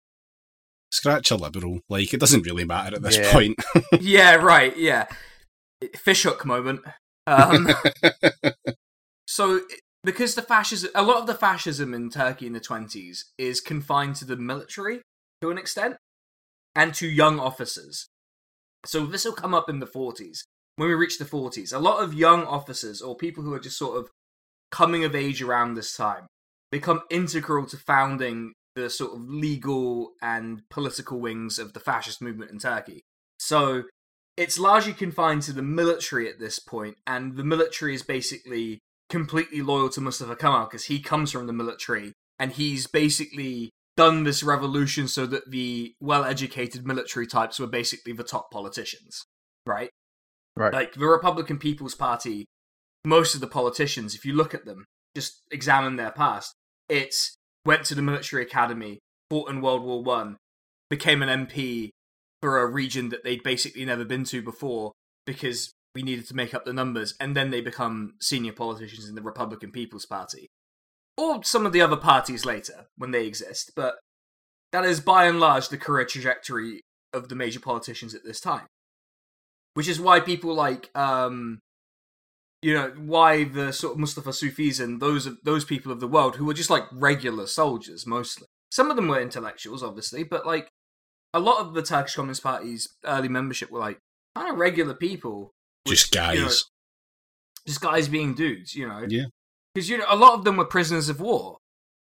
[0.92, 1.80] scratch a liberal.
[1.90, 3.32] Like, it doesn't really matter at this Yeah.
[3.32, 3.56] point.
[4.00, 5.08] yeah, right, yeah.
[5.96, 6.82] fishhook moment.
[7.26, 7.68] Um,
[9.28, 9.62] so
[10.04, 14.16] because the fascism, a lot of the fascism in Turkey in the twenties is confined
[14.18, 15.02] to the military
[15.42, 15.98] to an extent,
[16.76, 18.08] and to young officers.
[18.86, 20.46] So this will come up in the forties
[20.78, 21.74] when we reach the forties.
[21.74, 24.10] A lot of young officers or people who are just sort of
[24.72, 26.28] coming of age around this time
[26.72, 32.52] become integral to founding the sort of legal and political wings of the fascist movement
[32.52, 33.02] in Turkey.
[33.40, 33.84] So
[34.38, 39.62] it's largely confined to the military at this point, and the military is basically completely
[39.62, 44.44] loyal to Mustafa Kemal because he comes from the military and he's basically done this
[44.44, 49.24] revolution so that the well-educated military types were basically the top politicians,
[49.66, 49.90] right?
[50.58, 50.74] Right.
[50.74, 52.46] Like the Republican People's Party,
[53.06, 54.86] most of the politicians, if you look at them,
[55.16, 56.54] just examine their past,
[56.90, 57.36] it's
[57.66, 59.00] went to the military academy,
[59.30, 60.38] fought in World War One,
[60.90, 61.92] became an MP
[62.42, 64.94] for a region that they'd basically never been to before
[65.26, 69.16] because we needed to make up the numbers, and then they become senior politicians in
[69.16, 70.48] the Republican People's Party.
[71.18, 73.96] Or some of the other parties later, when they exist, but
[74.72, 76.82] that is by and large the career trajectory
[77.14, 78.68] of the major politicians at this time.
[79.78, 81.60] Which is why people like um
[82.64, 86.38] you know, why the sort of Mustafa Sufis and those those people of the world
[86.38, 88.48] who were just like regular soldiers mostly.
[88.72, 90.70] Some of them were intellectuals, obviously, but like
[91.32, 94.00] a lot of the Turkish Communist Party's early membership were like
[94.36, 95.52] kind of regular people
[95.88, 96.36] Just guys.
[96.36, 96.52] you know,
[97.68, 99.06] just guys being dudes, you know.
[99.08, 99.26] Yeah.
[99.76, 101.58] Because you know, a lot of them were prisoners of war,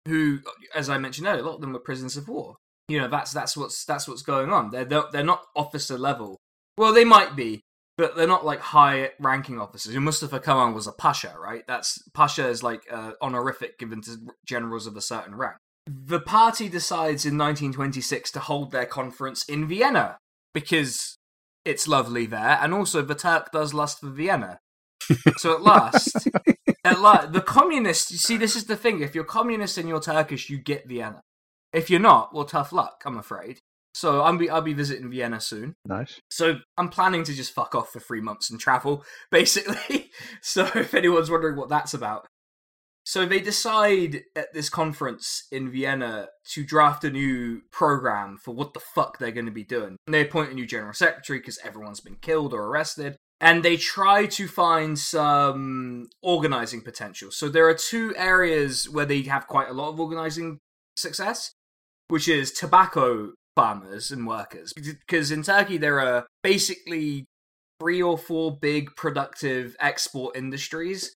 [0.06, 0.40] who,
[0.74, 2.56] as I mentioned earlier, a lot of them were prisoners of war.
[2.88, 4.70] You know, that's that's what's that's what's going on.
[4.70, 6.36] They're they're, they're not officer level.
[6.76, 7.62] Well, they might be,
[7.98, 9.94] but they're not like high ranking officers.
[9.96, 11.64] Mustafa Kemal was a pasha, right?
[11.66, 14.16] That's pasha is like uh, honorific given to
[14.46, 15.56] generals of a certain rank.
[15.86, 20.18] The party decides in 1926 to hold their conference in Vienna
[20.54, 21.18] because
[21.64, 24.58] it's lovely there, and also the Turk does lust for Vienna.
[25.36, 26.28] so at last,
[26.84, 28.10] at last, the communists.
[28.12, 31.20] You see, this is the thing: if you're communist and you're Turkish, you get Vienna.
[31.72, 33.02] If you're not, well, tough luck.
[33.04, 33.58] I'm afraid.
[33.94, 35.74] So I'm be I'll be visiting Vienna soon.
[35.86, 36.20] Nice.
[36.30, 40.10] So I'm planning to just fuck off for three months and travel, basically.
[40.40, 42.26] so if anyone's wondering what that's about.
[43.04, 48.74] So they decide at this conference in Vienna to draft a new program for what
[48.74, 49.96] the fuck they're going to be doing.
[50.06, 53.16] And they appoint a new general secretary because everyone's been killed or arrested.
[53.40, 57.32] And they try to find some organizing potential.
[57.32, 60.58] So there are two areas where they have quite a lot of organizing
[60.96, 61.50] success,
[62.06, 64.72] which is tobacco farmers and workers.
[64.72, 67.26] Because in Turkey, there are basically
[67.80, 71.14] three or four big productive export industries,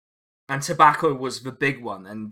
[0.50, 2.06] and tobacco was the big one.
[2.06, 2.32] And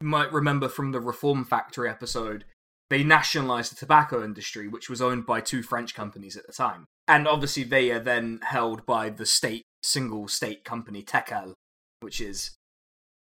[0.00, 2.44] you might remember from the Reform Factory episode,
[2.88, 6.86] they nationalized the tobacco industry, which was owned by two French companies at the time.
[7.06, 11.54] And obviously, they are then held by the state, single state company, Tekel,
[12.00, 12.56] which is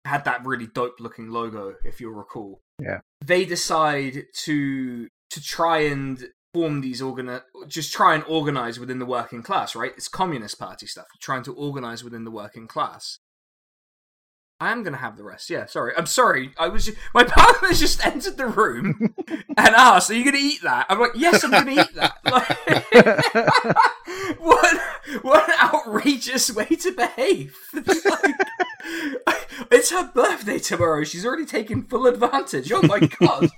[0.04, 2.60] had that really dope looking logo, if you'll recall.
[2.80, 3.00] Yeah.
[3.24, 9.06] They decide to to try and form these organ just try and organize within the
[9.06, 9.90] working class, right?
[9.96, 13.18] It's communist party stuff, trying to organize within the working class.
[14.60, 15.50] I am gonna have the rest.
[15.50, 15.92] Yeah, sorry.
[15.96, 16.52] I'm sorry.
[16.56, 20.62] I was just, my partner just entered the room and asked, "Are you gonna eat
[20.62, 22.48] that?" I'm like, "Yes, I'm gonna eat that." Like,
[24.38, 24.80] what
[25.22, 27.56] what an outrageous way to behave!
[29.26, 31.04] Like, it's her birthday tomorrow.
[31.04, 32.72] She's already taken full advantage.
[32.72, 33.50] Oh my god!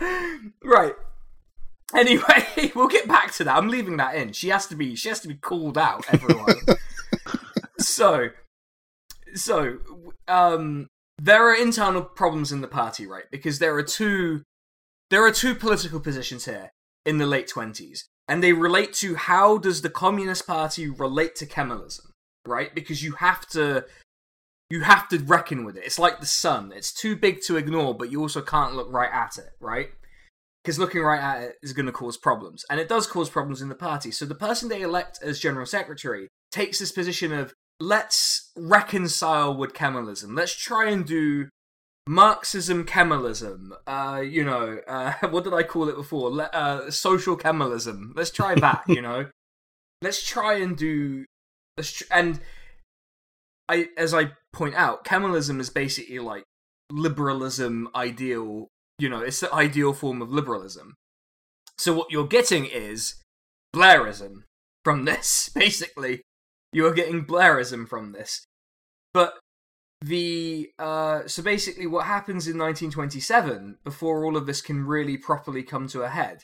[0.00, 0.94] Right.
[1.94, 3.56] Anyway, we'll get back to that.
[3.56, 4.32] I'm leaving that in.
[4.32, 4.94] She has to be.
[4.94, 6.04] She has to be called out.
[6.12, 6.56] Everyone.
[7.78, 8.30] so,
[9.34, 9.78] so,
[10.28, 10.88] um,
[11.18, 13.24] there are internal problems in the party, right?
[13.30, 14.42] Because there are two,
[15.10, 16.70] there are two political positions here
[17.04, 21.46] in the late twenties, and they relate to how does the Communist Party relate to
[21.46, 22.06] Kemalism,
[22.46, 22.74] right?
[22.74, 23.84] Because you have to,
[24.72, 25.84] you have to reckon with it.
[25.84, 29.12] It's like the sun; it's too big to ignore, but you also can't look right
[29.12, 29.90] at it, right?
[30.64, 33.60] Because looking right at it is going to cause problems, and it does cause problems
[33.60, 34.10] in the party.
[34.10, 39.74] So the person they elect as general secretary takes this position of let's reconcile with
[39.74, 40.34] Kemalism.
[40.34, 41.50] Let's try and do
[42.08, 43.72] Marxism Kemalism.
[43.86, 46.30] Uh, you know, uh, what did I call it before?
[46.30, 48.12] Le- uh, social Kemalism.
[48.16, 48.84] Let's try that.
[48.88, 49.26] you know,
[50.00, 51.26] let's try and do.
[51.76, 52.40] Let's tr- and
[53.68, 56.44] I, as I point out, Kemalism is basically like
[56.90, 58.68] liberalism ideal.
[58.98, 60.94] You know, it's the ideal form of liberalism.
[61.78, 63.16] So what you're getting is
[63.74, 64.44] Blairism
[64.84, 66.22] from this, basically
[66.72, 68.46] you are getting Blairism from this.
[69.12, 69.38] But
[70.00, 75.62] the uh, so basically, what happens in 1927 before all of this can really properly
[75.62, 76.42] come to a head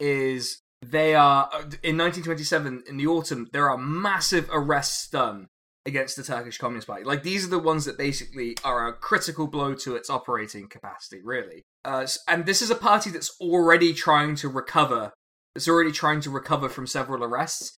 [0.00, 1.48] is they are
[1.82, 3.48] in 1927 in the autumn.
[3.52, 5.48] There are massive arrests done
[5.90, 7.04] against the Turkish Communist Party.
[7.04, 11.20] Like these are the ones that basically are a critical blow to its operating capacity,
[11.22, 11.62] really.
[11.84, 15.12] Uh, and this is a party that's already trying to recover.
[15.54, 17.76] It's already trying to recover from several arrests.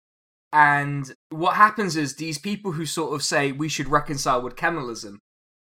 [0.53, 5.17] And what happens is these people who sort of say we should reconcile with Kemalism,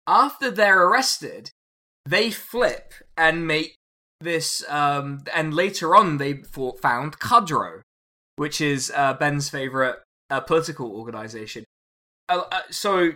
[0.08, 1.52] after they're arrested,
[2.06, 3.76] they flip and make
[4.20, 4.64] this.
[4.68, 6.42] Um, and later on, they
[6.82, 7.82] found Kadro,
[8.36, 9.98] which is uh, Ben's favorite
[10.32, 11.66] uh, political organization.
[12.30, 13.12] Uh, uh, so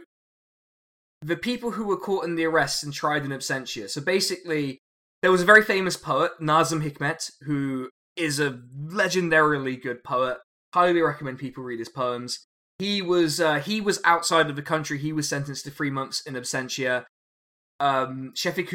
[1.21, 3.89] the people who were caught in the arrests and tried in absentia.
[3.89, 4.79] So basically,
[5.21, 10.37] there was a very famous poet, Nazim Hikmet, who is a legendarily good poet.
[10.73, 12.45] Highly recommend people read his poems.
[12.79, 14.97] He was uh, he was outside of the country.
[14.97, 17.05] He was sentenced to three months in absentia.
[17.79, 18.69] Um, Shefik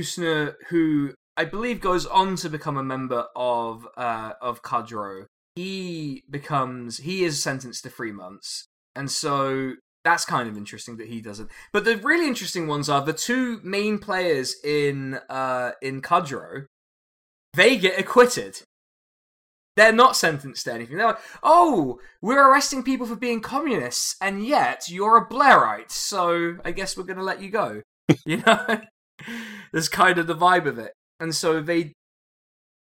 [0.69, 5.27] who I believe goes on to become a member of uh, of Kadro,
[5.57, 9.75] he becomes he is sentenced to three months, and so
[10.05, 11.51] that's kind of interesting that he doesn't.
[11.73, 16.67] But the really interesting ones are the two main players in uh, in Kadro.
[17.55, 18.63] They get acquitted.
[19.77, 20.97] They're not sentenced to anything.
[20.97, 26.57] They're like, oh, we're arresting people for being communists, and yet you're a Blairite, so
[26.65, 27.83] I guess we're going to let you go.
[28.25, 28.81] You know,
[29.73, 31.93] there's kind of the vibe of it, and so they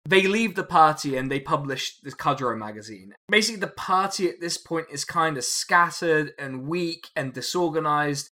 [0.08, 3.14] they leave the party and they publish this Kadro magazine.
[3.28, 8.30] Basically, the party at this point is kind of scattered and weak and disorganized.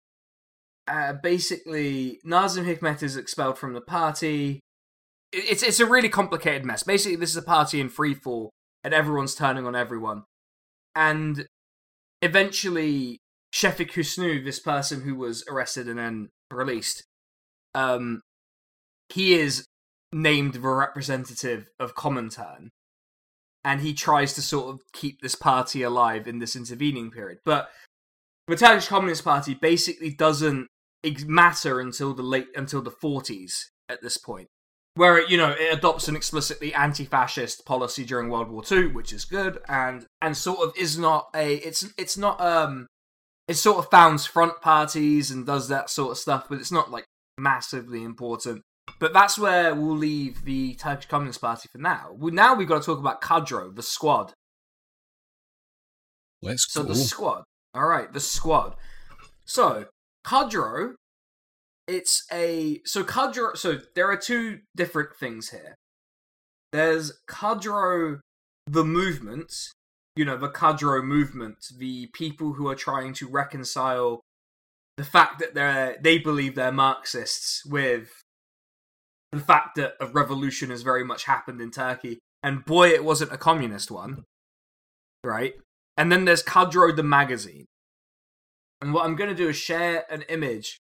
[0.88, 4.60] Uh, basically, Nazim Hikmet is expelled from the party.
[5.32, 6.84] It's it's a really complicated mess.
[6.84, 8.52] Basically, this is a party in free fall,
[8.84, 10.26] and everyone's turning on everyone.
[10.96, 11.48] And
[12.22, 13.18] eventually,
[13.52, 17.04] Shefik Husnu, this person who was arrested and then released,
[17.74, 18.22] um,
[19.10, 19.66] he is
[20.14, 22.70] named the representative of Comintern,
[23.64, 27.40] and he tries to sort of keep this party alive in this intervening period.
[27.46, 27.70] But
[28.48, 30.68] the Turkish Communist Party basically doesn't
[31.26, 34.48] matter until the late until the 40s at this point,
[34.96, 39.14] where it, you know it adopts an explicitly anti-fascist policy during World War II, which
[39.14, 42.88] is good, and and sort of is not a it's it's not um
[43.48, 46.92] it sort of founds front parties and does that sort of stuff, but it's not
[46.92, 47.06] like
[47.38, 48.62] massively important.
[49.04, 52.12] But that's where we'll leave the Turkish Communist Party for now.
[52.14, 54.32] Well, now we've got to talk about Kadro, the squad.
[56.42, 56.88] Let's So go.
[56.88, 57.44] the squad.
[57.74, 58.76] All right, the squad.
[59.44, 59.88] So
[60.26, 60.94] Kadro,
[61.86, 63.58] it's a so Kadro.
[63.58, 65.76] So there are two different things here.
[66.72, 68.22] There's Kadro,
[68.66, 69.52] the movement.
[70.16, 74.22] You know the Kadro movement, the people who are trying to reconcile
[74.96, 78.23] the fact that they're they believe they're Marxists with
[79.34, 83.32] the fact that a revolution has very much happened in Turkey, and boy, it wasn't
[83.32, 84.24] a communist one,
[85.24, 85.54] right?
[85.98, 87.66] And then there's Kadro the magazine.
[88.82, 90.80] And what I'm going to do is share an image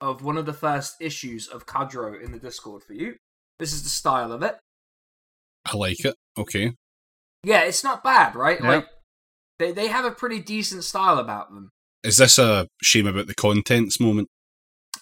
[0.00, 3.16] of one of the first issues of Kadro in the Discord for you.
[3.58, 4.56] This is the style of it.
[5.64, 6.14] I like it.
[6.38, 6.72] Okay.
[7.44, 8.58] Yeah, it's not bad, right?
[8.60, 8.68] Yeah.
[8.68, 8.86] Like
[9.58, 11.70] they they have a pretty decent style about them.
[12.02, 14.28] Is this a shame about the contents moment?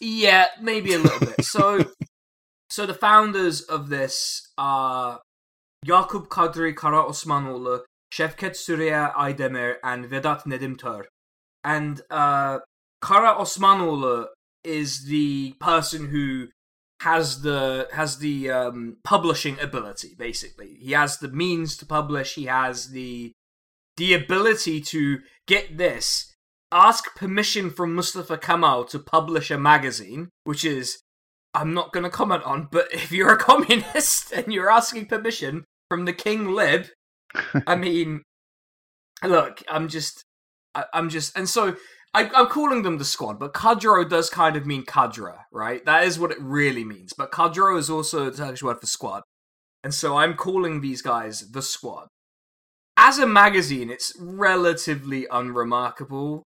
[0.01, 1.45] Yeah, maybe a little bit.
[1.45, 1.84] So,
[2.71, 5.21] so the founders of this are
[5.85, 11.05] Yakub Kadri Kara Osmanoğlu, Şevket Süreyya Aydemir, and Vedat Nedim Tör.
[11.64, 12.59] And uh,
[13.01, 14.29] Kara Osmanoğlu
[14.64, 16.49] is the person who
[17.01, 20.14] has the has the um, publishing ability.
[20.18, 22.35] Basically, he has the means to publish.
[22.35, 23.33] He has the
[23.97, 26.35] the ability to get this
[26.73, 30.99] ask permission from Mustafa Kemal to publish a magazine, which is
[31.55, 35.64] I'm not going to comment on, but if you're a communist and you're asking permission
[35.88, 36.86] from the King Lib,
[37.66, 38.22] I mean,
[39.24, 40.24] look, I'm just,
[40.74, 41.76] I, I'm just, and so
[42.12, 45.84] I, I'm calling them the squad, but Kadro does kind of mean Kadra, right?
[45.84, 47.12] That is what it really means.
[47.12, 49.22] But Kadro is also a Turkish word for squad,
[49.84, 52.09] and so I'm calling these guys the squad.
[52.96, 56.42] As a magazine, it's relatively unremarkable.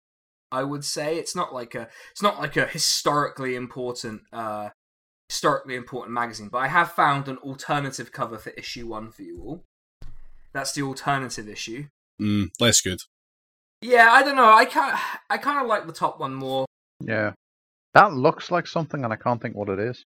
[0.52, 4.68] I would say it's not like a it's not like a historically important uh
[5.28, 9.40] historically important magazine, but I have found an alternative cover for issue one for you
[9.42, 9.62] all.
[10.52, 11.86] That's the alternative issue.
[12.20, 13.00] Mm, less good.
[13.80, 14.52] Yeah, I don't know.
[14.52, 14.98] I kind
[15.28, 16.66] I kind of like the top one more,
[17.00, 17.32] Yeah.
[17.94, 20.04] That looks like something, and I can't think what it is.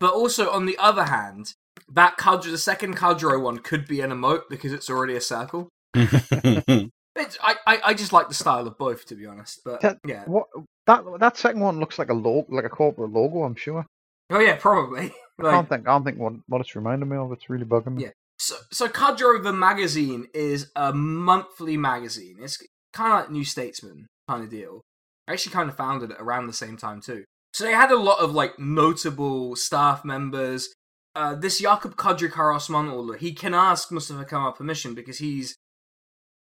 [0.00, 1.52] but also on the other hand,
[1.92, 5.68] that Kadro, the second Kadro one, could be an emote because it's already a circle.
[7.16, 9.60] It's, I, I I just like the style of both, to be honest.
[9.64, 10.48] But That- yeah, What
[10.88, 13.44] that that second one looks like a logo, like a corporate logo.
[13.44, 13.86] I'm sure.
[14.30, 15.12] Oh yeah, probably.
[15.38, 15.88] I Like, can't think.
[15.88, 17.32] I can't think what what it's reminding me of.
[17.32, 18.04] It's really bugging me.
[18.04, 18.10] Yeah.
[18.38, 22.36] So, so Kadro the magazine is a monthly magazine.
[22.40, 22.58] It's
[22.92, 24.82] kind of like New Statesman kind of deal.
[25.28, 27.24] I actually kind of founded it around the same time too.
[27.52, 30.68] So they had a lot of like notable staff members.
[31.16, 35.54] Uh, this Jakub Kadri Karosmanoglu, he can ask Mustafa Kemal permission because he's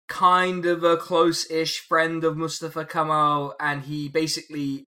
[0.08, 4.84] kind of a close-ish friend of Mustafa Kemal, and he basically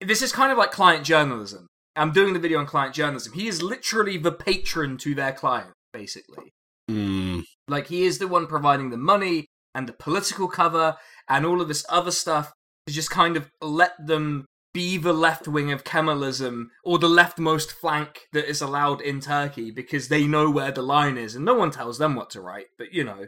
[0.00, 1.66] this is kind of like client journalism.
[1.96, 3.32] I'm doing the video on client journalism.
[3.32, 6.52] He is literally the patron to their client, basically.
[6.90, 10.96] Mm, Like he is the one providing the money and the political cover
[11.28, 12.52] and all of this other stuff
[12.86, 17.70] to just kind of let them be the left wing of Kemalism or the leftmost
[17.70, 21.54] flank that is allowed in Turkey because they know where the line is and no
[21.54, 23.26] one tells them what to write, but you know,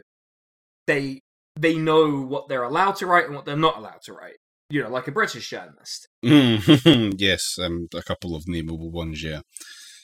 [0.85, 1.21] they
[1.55, 4.35] they know what they're allowed to write and what they're not allowed to write.
[4.69, 6.07] You know, like a British journalist.
[6.25, 9.41] mm, yes, um, a couple of nameable ones, yeah.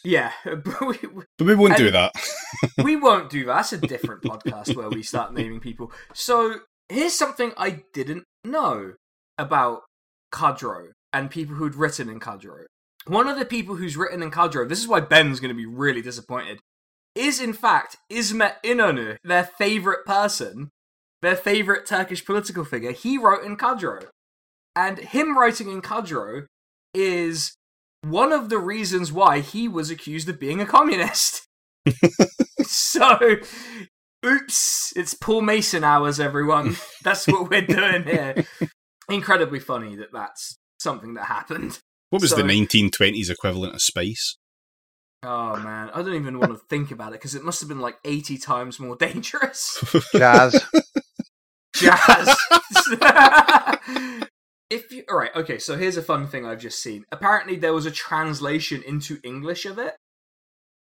[0.04, 0.98] Yeah, but we,
[1.38, 2.14] But we won't do that.
[2.84, 3.56] we won't do that.
[3.56, 5.92] That's a different podcast where we start naming people.
[6.14, 6.56] So
[6.90, 8.94] here's something I didn't know
[9.38, 9.82] about
[10.34, 12.66] Kadro and people who'd written in Kadro.
[13.06, 15.66] One of the people who's written in Kadro, this is why Ben's going to be
[15.66, 16.60] really disappointed,
[17.16, 20.70] is in fact Ismet Inonu, their favorite person,
[21.22, 22.92] their favorite Turkish political figure.
[22.92, 24.06] He wrote in Kadro.
[24.76, 26.46] And him writing in Kadro
[26.94, 27.54] is
[28.02, 31.46] one of the reasons why he was accused of being a communist.
[32.64, 33.20] so,
[34.26, 36.76] oops, it's Paul Mason hours, everyone.
[37.04, 38.46] That's what we're doing here.
[39.10, 41.80] Incredibly funny that that's something that happened.
[42.10, 44.38] What was So- the 1920s equivalent of space?
[45.26, 47.80] Oh man, I don't even want to think about it because it must have been
[47.80, 49.82] like 80 times more dangerous.
[50.14, 50.62] Jazz.
[51.76, 52.36] Jazz.
[54.74, 57.06] if you all right, okay, so here's a fun thing I've just seen.
[57.12, 59.94] Apparently there was a translation into English of it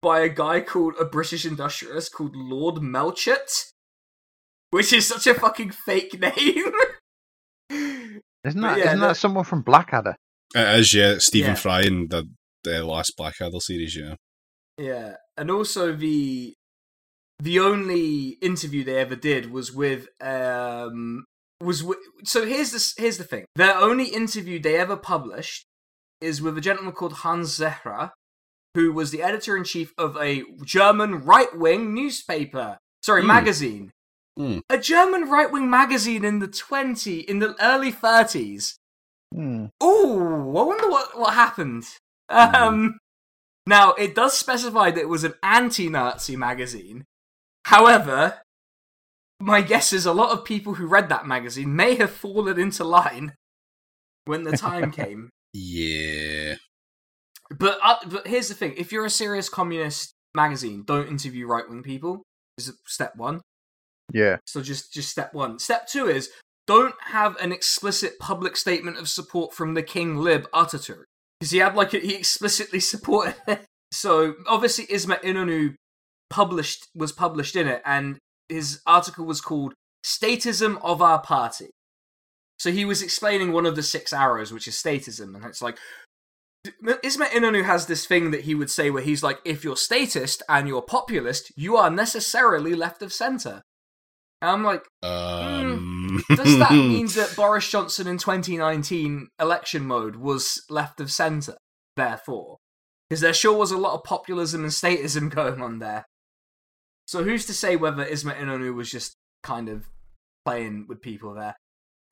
[0.02, 3.50] by a guy called a British industrialist called Lord Melchett,
[4.72, 6.72] which is such a fucking fake name.
[7.70, 10.16] Isn't But that yeah, not the- that someone from Blackadder?
[10.56, 11.16] It is, yeah.
[11.20, 11.56] Stephen Yeah.
[11.56, 12.24] Fry in the,
[12.64, 14.16] the last Blackadder series, yeah.
[14.78, 16.54] Yeah, and also the
[17.40, 21.26] the only interview they ever did was with um
[21.62, 23.46] was with, so here's this here's the thing.
[23.56, 25.66] Their only interview they ever published
[26.22, 28.12] is with a gentleman called Hans Zehrer,
[28.76, 32.78] who was the editor in chief of a German right wing newspaper.
[33.04, 33.28] Sorry, Hmm.
[33.28, 33.92] magazine.
[34.38, 34.60] Hmm.
[34.70, 38.78] A German right wing magazine in the twenty in the early thirties.
[39.34, 39.66] Hmm.
[39.84, 41.86] Ooh, I wonder what what happened.
[42.30, 42.98] Um,
[43.66, 47.06] now it does specify that it was an anti-Nazi magazine.
[47.66, 48.42] However,
[49.40, 52.84] my guess is a lot of people who read that magazine may have fallen into
[52.84, 53.34] line
[54.26, 55.30] when the time came.
[55.54, 56.56] Yeah.
[57.50, 61.84] But uh, but here's the thing: if you're a serious communist magazine, don't interview right-wing
[61.84, 62.24] people.
[62.58, 63.42] Is step one.
[64.14, 64.38] Yeah.
[64.46, 65.60] So just just step one.
[65.60, 66.30] Step two is
[66.66, 71.04] don't have an explicit public statement of support from the King Lib Ataturk
[71.40, 73.62] because he had like a, he explicitly supported it.
[73.92, 75.76] So obviously Ismet Inonu
[76.30, 78.18] published was published in it, and
[78.50, 79.74] his article was called
[80.04, 81.70] "Statism of Our Party."
[82.60, 85.78] So he was explaining one of the six arrows, which is statism, and it's like
[87.04, 90.44] Ismet Inonu has this thing that he would say where he's like, if you're statist
[90.50, 93.62] and you're populist, you are necessarily left of center.
[94.42, 100.62] And I'm like, Um, does that mean that Boris Johnson in 2019 election mode was
[100.70, 101.58] left of centre,
[101.96, 102.58] therefore?
[103.10, 106.06] Because there sure was a lot of populism and statism going on there.
[107.08, 109.88] So who's to say whether Ismet Inonu was just kind of
[110.46, 111.56] playing with people there?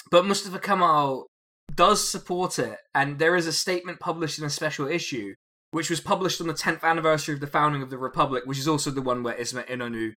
[0.09, 1.27] But Mustafa Kamal
[1.73, 5.33] does support it, and there is a statement published in a special issue,
[5.71, 8.67] which was published on the 10th anniversary of the founding of the Republic, which is
[8.67, 10.13] also the one where Ismet Inonu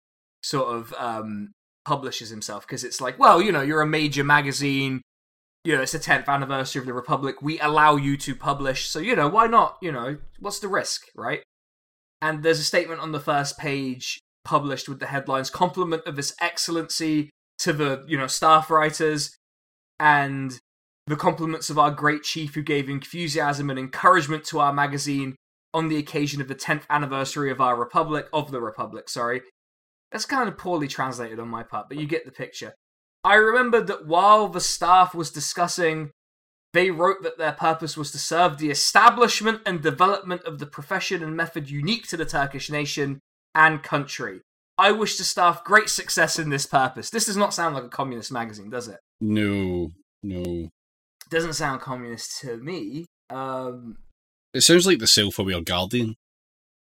[0.44, 1.54] sort of um,
[1.86, 5.02] publishes himself because it's like, well, you know, you're a major magazine.
[5.64, 7.42] You know, it's the 10th anniversary of the Republic.
[7.42, 8.88] We allow you to publish.
[8.88, 9.78] So, you know, why not?
[9.82, 11.42] You know, what's the risk, right?
[12.22, 16.34] And there's a statement on the first page published with the headlines compliment of His
[16.40, 17.30] Excellency
[17.60, 19.36] to the, you know, staff writers
[20.00, 20.60] and
[21.08, 25.36] the compliments of our great chief who gave enthusiasm and encouragement to our magazine
[25.74, 29.42] on the occasion of the 10th anniversary of our republic, of the republic, sorry.
[30.12, 32.74] That's kind of poorly translated on my part, but you get the picture.
[33.24, 36.12] I remember that while the staff was discussing,
[36.74, 41.24] they wrote that their purpose was to serve the establishment and development of the profession
[41.24, 43.20] and method unique to the Turkish nation
[43.56, 44.42] and country.
[44.78, 47.10] I wish the staff great success in this purpose.
[47.10, 49.00] This does not sound like a communist magazine, does it?
[49.22, 49.92] no,
[50.22, 50.70] no.
[51.30, 53.06] Doesn't sound communist to me.
[53.32, 53.98] Um,
[54.54, 56.16] It sounds like the self-aware Guardian.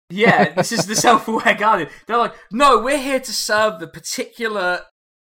[0.10, 1.90] Yeah, this is the self-aware guardian.
[2.06, 4.82] They're like, no, we're here to serve the particular,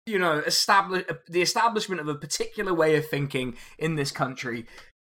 [0.05, 4.65] you know, establish the establishment of a particular way of thinking in this country.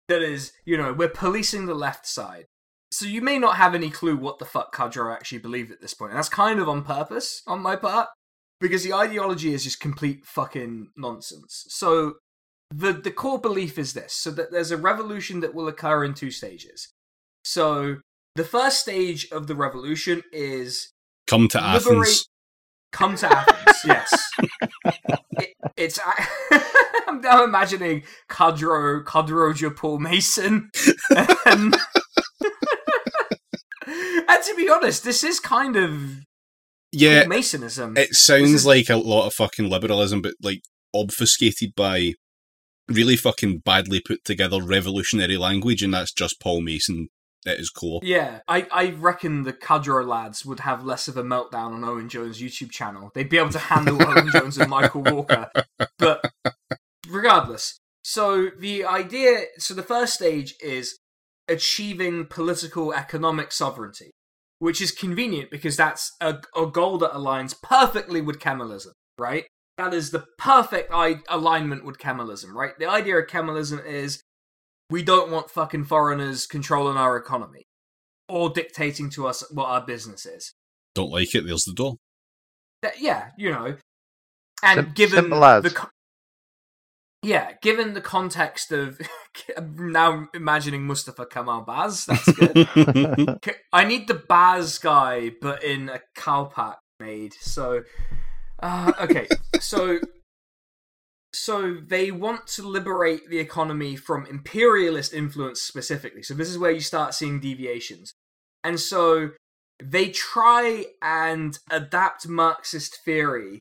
[0.09, 2.47] That is, you know, we're policing the left side.
[2.93, 5.95] So you may not have any clue what the fuck Kadro actually believed at this
[5.95, 8.09] point, and that's kind of on purpose on my part
[8.61, 11.65] because the ideology is just complete fucking nonsense.
[11.69, 12.15] So
[12.71, 16.15] the the core belief is this: so that there's a revolution that will occur in
[16.15, 16.93] two stages.
[17.45, 17.97] So
[18.35, 20.93] the first stage of the revolution is
[21.27, 22.09] Come to liberate.
[22.09, 22.29] Athens.
[22.93, 23.79] Come to Athens.
[23.85, 24.31] yes,
[25.39, 25.99] it, it's.
[27.13, 30.71] I'm now imagining Kadro, Kadro Paul Mason,
[31.47, 31.77] and,
[34.35, 36.21] and to be honest, this is kind of
[36.93, 37.97] Yeah, Masonism.
[37.99, 40.63] it sounds is- like a lot of fucking liberalism, but like
[40.95, 42.15] obfuscated by
[42.89, 47.09] really fucking badly put together revolutionary language, and that's just Paul Mason
[47.47, 48.01] at his core.
[48.05, 52.09] Yeah, I, I reckon the Kadro lads would have less of a meltdown on Owen
[52.09, 53.11] Jones' YouTube channel.
[53.15, 55.51] They'd be able to handle Owen Jones and Michael Walker.
[55.99, 56.31] But
[57.09, 60.99] regardless, so the idea, so the first stage is
[61.49, 64.11] achieving political economic sovereignty,
[64.63, 69.45] which is convenient because that's a, a goal that aligns perfectly with Kemalism, right?
[69.77, 72.71] That is the perfect I- alignment with Kemalism, right?
[72.79, 74.23] The idea of Kemalism is
[74.89, 77.65] we don't want fucking foreigners controlling our economy
[78.29, 80.53] or dictating to us what our business is.
[80.95, 81.45] Don't like it?
[81.45, 81.97] There's the door.
[82.83, 83.77] That, yeah, you know.
[84.63, 85.89] And Sim- given simple the co-
[87.23, 89.01] yeah, given the context of
[89.77, 92.69] now imagining Mustafa Kamal Baz, that's good.
[93.73, 97.35] I need the Baz guy, but in a cowpack made.
[97.41, 97.83] So,
[98.61, 99.29] uh, okay,
[99.61, 100.01] so
[101.33, 106.23] so they want to liberate the economy from imperialist influence specifically.
[106.23, 108.13] So this is where you start seeing deviations,
[108.65, 109.31] and so
[109.83, 113.61] they try and adapt Marxist theory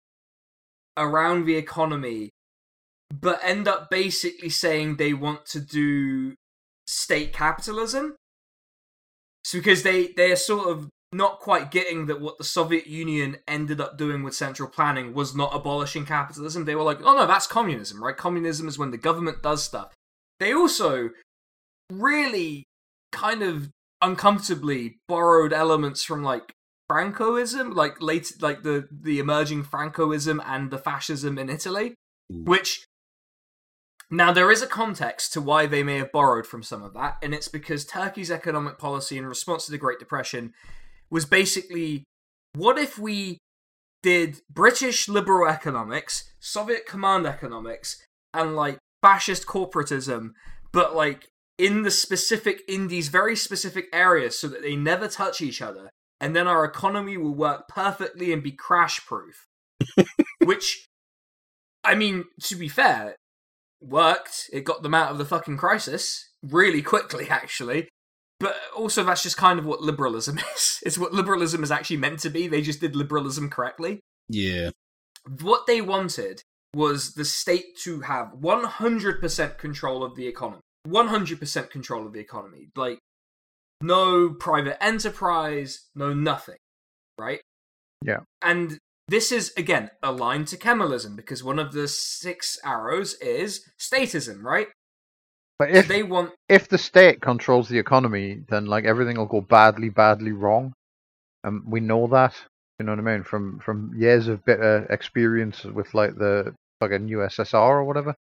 [0.98, 2.32] around the economy,
[3.12, 6.36] but end up basically saying they want to do
[6.88, 8.16] state capitalism.
[9.44, 13.38] So because they they are sort of not quite getting that what the Soviet Union
[13.48, 16.64] ended up doing with central planning was not abolishing capitalism.
[16.64, 18.16] They were like, oh no, that's communism, right?
[18.16, 19.94] Communism is when the government does stuff.
[20.40, 21.10] They also
[21.92, 22.64] really
[23.12, 23.70] kind of
[24.02, 26.54] uncomfortably borrowed elements from like
[26.90, 31.96] Francoism, like late like the the emerging Francoism and the fascism in Italy,
[32.30, 32.86] which
[34.12, 37.18] now there is a context to why they may have borrowed from some of that,
[37.24, 40.54] and it's because Turkey's economic policy in response to the Great Depression
[41.10, 42.04] was basically
[42.54, 43.38] what if we
[44.04, 48.04] did British liberal economics, Soviet command economics,
[48.34, 50.32] and like fascist corporatism,
[50.74, 55.40] but like in the specific in these very specific areas so that they never touch
[55.42, 55.90] each other,
[56.20, 59.48] and then our economy will work perfectly and be crash proof.
[60.44, 60.86] Which
[61.84, 63.16] I mean, to be fair,
[63.82, 64.50] worked.
[64.54, 67.90] It got them out of the fucking crisis really quickly, actually.
[68.40, 70.80] But also, that's just kind of what liberalism is.
[70.84, 72.48] It's what liberalism is actually meant to be.
[72.48, 74.00] They just did liberalism correctly.
[74.30, 74.72] Yeah.
[75.42, 76.42] What they wanted
[76.74, 80.62] was the state to have 100% control of the economy.
[80.88, 82.70] 100% control of the economy.
[82.76, 82.98] Like,
[83.82, 86.58] no private enterprise, no nothing.
[87.20, 87.42] Right?
[88.04, 88.22] Yeah.
[88.42, 88.80] And
[89.12, 94.68] this is, again, aligned to Kemalism because one of the six arrows is statism, right?
[95.60, 99.42] But if they want if the state controls the economy, then like everything will go
[99.42, 100.74] badly, badly wrong.
[101.44, 102.34] And we know that.
[102.80, 103.24] You know what I mean?
[103.24, 108.16] From from years of bitter experience with like the fucking USSR or whatever.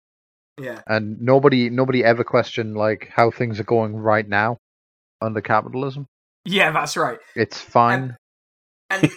[0.60, 4.58] yeah And nobody nobody ever questioned like how things are going right now
[5.22, 6.06] under capitalism.
[6.44, 8.02] yeah that's right It's fine.
[8.02, 8.14] and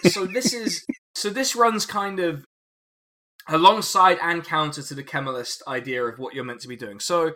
[0.04, 2.44] so this is so this runs kind of
[3.48, 7.00] alongside and counter to the Kemalist idea of what you're meant to be doing.
[7.00, 7.34] So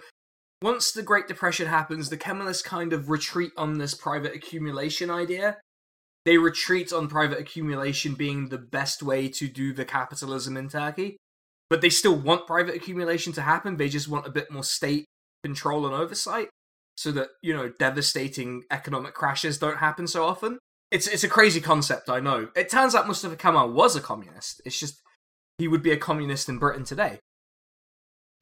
[0.62, 5.58] once the Great Depression happens, the Kemalists kind of retreat on this private accumulation idea.
[6.24, 11.16] They retreat on private accumulation being the best way to do the capitalism in Turkey.
[11.70, 13.76] But they still want private accumulation to happen.
[13.76, 15.04] They just want a bit more state
[15.44, 16.48] control and oversight
[16.96, 20.58] so that, you know, devastating economic crashes don't happen so often.
[20.90, 22.48] It's it's a crazy concept, I know.
[22.56, 24.62] It turns out Mustafa Kemal was a communist.
[24.64, 25.00] It's just
[25.58, 27.20] he would be a communist in Britain today.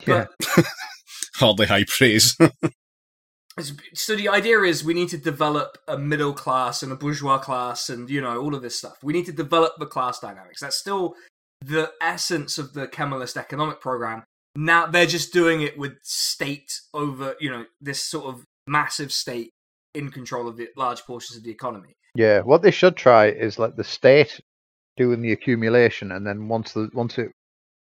[0.07, 0.27] Yeah.
[1.35, 2.37] Hardly high praise.
[3.95, 7.89] So the idea is we need to develop a middle class and a bourgeois class
[7.89, 8.99] and you know all of this stuff.
[9.03, 10.61] We need to develop the class dynamics.
[10.61, 11.15] That's still
[11.65, 14.25] the essence of the Kemalist economic program.
[14.57, 19.53] Now they're just doing it with state over, you know, this sort of massive state
[19.95, 21.95] in control of the large portions of the economy.
[22.17, 24.41] Yeah, what they should try is let the state
[24.97, 27.31] doing the accumulation, and then once the once it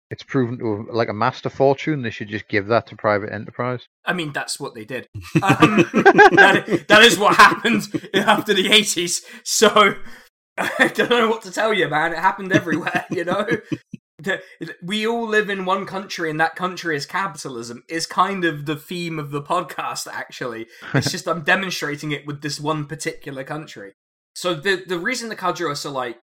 [0.09, 3.87] it's proven to like a master fortune, they should just give that to private enterprise.
[4.05, 5.07] I mean, that's what they did.
[5.43, 9.21] Um, that, that is what happened after the 80s.
[9.43, 9.95] So
[10.57, 12.13] I don't know what to tell you, man.
[12.13, 13.47] It happened everywhere, you know?
[14.81, 18.75] We all live in one country, and that country is capitalism, is kind of the
[18.75, 20.67] theme of the podcast, actually.
[20.93, 23.93] It's just I'm demonstrating it with this one particular country.
[24.37, 26.19] So the, the reason the Kajuras are like,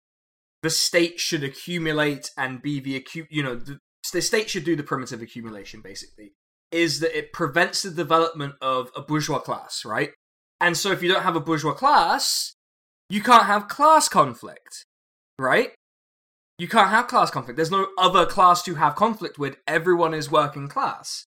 [0.64, 3.78] the state should accumulate and be the acu- you know the,
[4.12, 6.32] the state should do the primitive accumulation basically
[6.72, 10.10] is that it prevents the development of a bourgeois class right?
[10.60, 12.54] And so if you don't have a bourgeois class
[13.08, 14.84] you can't have class conflict
[15.38, 15.70] right?
[16.58, 17.56] You can't have class conflict.
[17.56, 19.56] There's no other class to have conflict with.
[19.66, 21.24] Everyone is working class.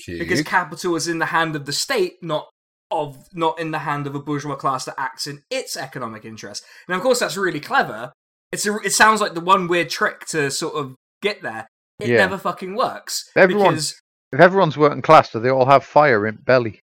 [0.00, 0.18] Okay.
[0.18, 2.48] because capital is in the hand of the state not
[2.96, 6.64] of not in the hand of a bourgeois class that acts in its economic interest.
[6.88, 8.12] Now, of course, that's really clever.
[8.52, 11.66] It's a, it sounds like the one weird trick to sort of get there.
[11.98, 12.16] It Yeah.
[12.18, 13.94] never fucking works Everyone- because
[14.32, 16.80] If everyone's working class, do they all have fire in belly?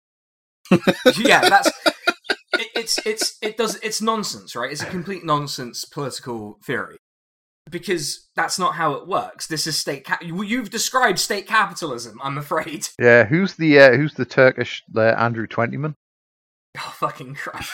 [1.18, 1.68] yeah, that's
[2.54, 4.72] it, it's it's it does it's nonsense, right?
[4.72, 6.98] It's a complete nonsense political theory
[7.70, 9.48] because that's not how it works.
[9.48, 10.06] This is state.
[10.06, 12.20] Ca- you- you've described state capitalism.
[12.24, 12.88] I'm afraid.
[13.00, 15.96] Yeah, who's the uh, who's the Turkish uh, Andrew Twentyman?
[16.78, 17.70] Oh, fucking Christ.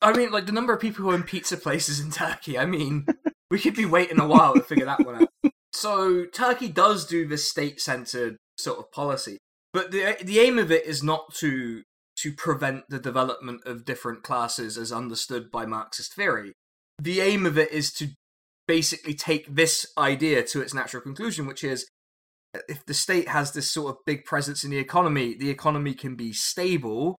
[0.00, 3.06] I mean, like, the number of people who own pizza places in Turkey, I mean,
[3.50, 5.52] we could be waiting a while to figure that one out.
[5.72, 9.38] So, Turkey does do this state centered sort of policy,
[9.72, 11.82] but the, the aim of it is not to
[12.16, 16.52] to prevent the development of different classes as understood by Marxist theory.
[16.98, 18.10] The aim of it is to
[18.68, 21.86] basically take this idea to its natural conclusion, which is
[22.68, 26.16] if the state has this sort of big presence in the economy, the economy can
[26.16, 27.16] be stable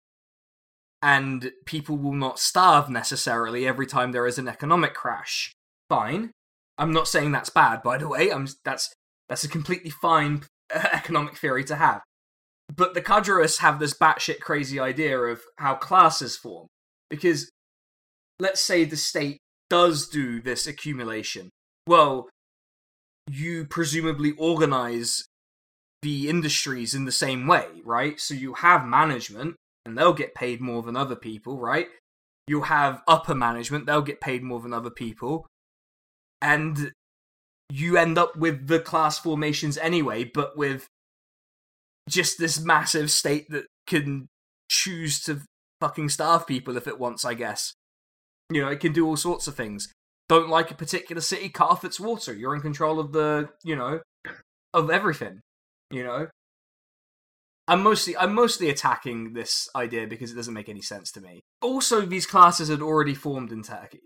[1.03, 5.53] and people will not starve necessarily every time there is an economic crash.
[5.89, 6.31] Fine.
[6.79, 8.33] I'm not saying that's bad, by the way.
[8.33, 8.93] I'm that's
[9.29, 12.01] that's a completely fine economic theory to have.
[12.75, 16.69] But the Kadroists have this batshit crazy idea of how classes form.
[17.11, 17.51] Because
[18.41, 21.51] let's say the state does do this accumulation.
[21.87, 22.29] Well,
[23.31, 25.27] you presumably organize
[26.03, 28.21] the industries in the same way, right?
[28.21, 29.57] So you have management,
[29.87, 31.89] and they'll get paid more than other people, right?
[32.47, 35.47] You'll have upper management, they'll get paid more than other people.
[36.43, 36.93] And
[37.71, 40.87] you end up with the class formations anyway, but with
[42.09, 44.29] just this massive state that can
[44.69, 45.41] choose to
[45.81, 47.73] fucking starve people if it wants, I guess.
[48.51, 49.93] You know, it can do all sorts of things.
[50.29, 52.33] Don't like a particular city, cut off its water.
[52.33, 54.01] You're in control of the, you know,
[54.73, 55.41] of everything.
[55.91, 56.29] You know?
[57.67, 61.41] I'm mostly I'm mostly attacking this idea because it doesn't make any sense to me.
[61.63, 64.01] Also, these classes had already formed in Turkey.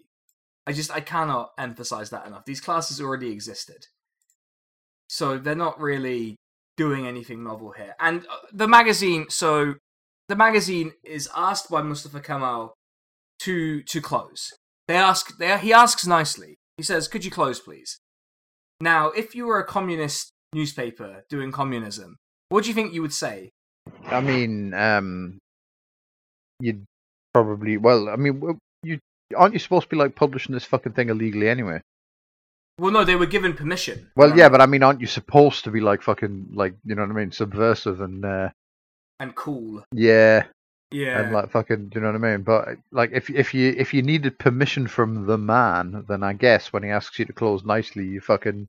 [0.67, 2.45] I just I cannot emphasize that enough.
[2.47, 3.87] These classes already existed.
[5.09, 6.37] So they're not really
[6.77, 7.95] doing anything novel here.
[7.99, 9.75] And uh, the magazine, so
[10.29, 12.75] the magazine is asked by Mustafa Kemal
[13.41, 14.53] to to close.
[14.89, 16.57] They ask they, he asks nicely.
[16.77, 17.99] He says, "Could you close, please?"
[18.81, 22.17] Now, if you were a communist newspaper doing communism,
[22.49, 23.51] what do you think you would say?
[24.07, 25.39] I mean, um,
[26.61, 26.85] you'd
[27.35, 28.99] probably well, I mean, you
[29.37, 31.81] aren't you supposed to be like publishing this fucking thing illegally anyway?
[32.79, 34.11] Well, no, they were given permission.
[34.15, 36.95] Well, Um, yeah, but I mean, aren't you supposed to be like fucking like you
[36.95, 38.51] know what I mean, subversive and uh,
[39.21, 39.83] and cool.
[39.93, 40.45] yeah,
[40.91, 42.43] Yeah, and like fucking, do you know what I mean?
[42.43, 46.73] But like, if if you if you needed permission from the man, then I guess
[46.73, 48.69] when he asks you to close nicely, you fucking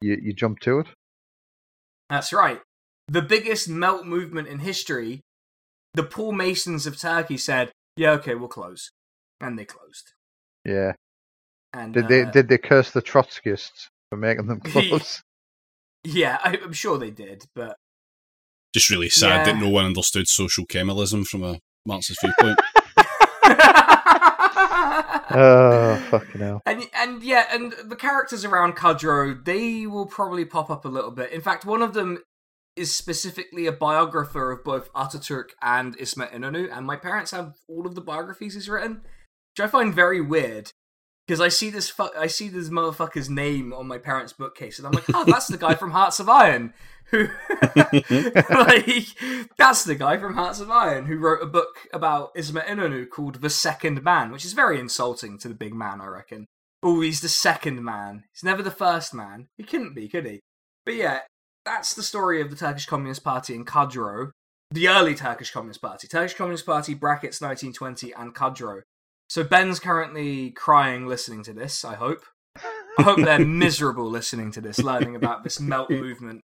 [0.00, 0.86] you you jump to it.
[2.10, 2.60] that's right.
[3.06, 5.20] The biggest melt movement in history.
[5.92, 8.90] The Paul Masons of Turkey said, "Yeah, okay, we'll close,"
[9.40, 10.12] and they closed.
[10.64, 10.94] Yeah.
[11.72, 15.22] And Did they uh, did they curse the Trotskyists for making them close?
[16.02, 17.76] Yeah, I, I'm sure they did, but
[18.74, 22.58] Just really sad that no one understood social Kemalism from a Marxist viewpoint.
[25.30, 26.60] oh fucking hell!
[26.66, 31.12] And and yeah, and the characters around Kadro, they will probably pop up a little
[31.12, 31.30] bit.
[31.30, 32.18] In fact, one of them
[32.74, 37.86] is specifically a biographer of both Ataturk and Ismet Inonu, and my parents have all
[37.86, 39.02] of the biographies he's written,
[39.56, 40.72] which I find very weird.
[41.26, 44.86] Because I see this fu- I see this motherfucker's name on my parents' bookcase, and
[44.86, 46.74] I'm like, oh, that's the guy from Hearts of Iron,
[47.06, 47.28] who,
[48.50, 49.06] like,
[49.56, 53.40] that's the guy from Hearts of Iron who wrote a book about Ismet Inonu called
[53.40, 56.46] The Second Man, which is very insulting to the big man, I reckon.
[56.82, 58.24] Oh, he's the second man.
[58.34, 59.48] He's never the first man.
[59.56, 60.40] He couldn't be, could he?
[60.84, 61.20] But yeah,
[61.64, 64.32] that's the story of the Turkish Communist Party in Kadro.
[64.70, 68.82] the early Turkish Communist Party, Turkish Communist Party brackets 1920 and Kadro.
[69.28, 71.84] So Ben's currently crying listening to this.
[71.84, 72.24] I hope.
[72.98, 76.40] I hope they're miserable listening to this, learning about this melt movement.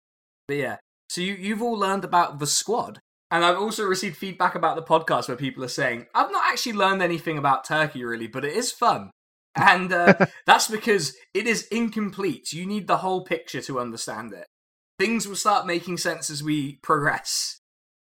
[0.47, 0.77] But yeah,
[1.09, 3.01] so you you've all learned about the squad,
[3.31, 6.73] and I've also received feedback about the podcast where people are saying I've not actually
[6.73, 9.11] learned anything about Turkey really, but it is fun.
[9.55, 10.15] And uh,
[10.47, 12.53] that's because it is incomplete.
[12.53, 14.47] You need the whole picture to understand it.
[14.99, 17.59] Things will start making sense as we progress.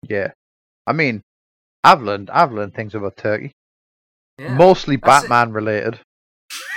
[0.08, 0.32] Yeah.
[0.86, 1.22] I mean,
[1.82, 3.52] I've learned I've learned things about Turkey,
[4.38, 4.54] Yeah.
[4.54, 5.28] mostly that's it.
[5.28, 6.00] Batman related.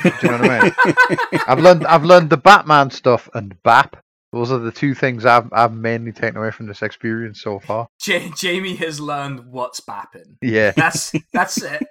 [0.03, 1.41] Do you know what I mean?
[1.47, 3.97] I've learned I've learned the Batman stuff and BAP.
[4.33, 7.87] Those are the two things I've I've mainly taken away from this experience so far.
[8.07, 10.35] Ja- Jamie has learned what's bapping.
[10.41, 11.83] Yeah, That's that's it.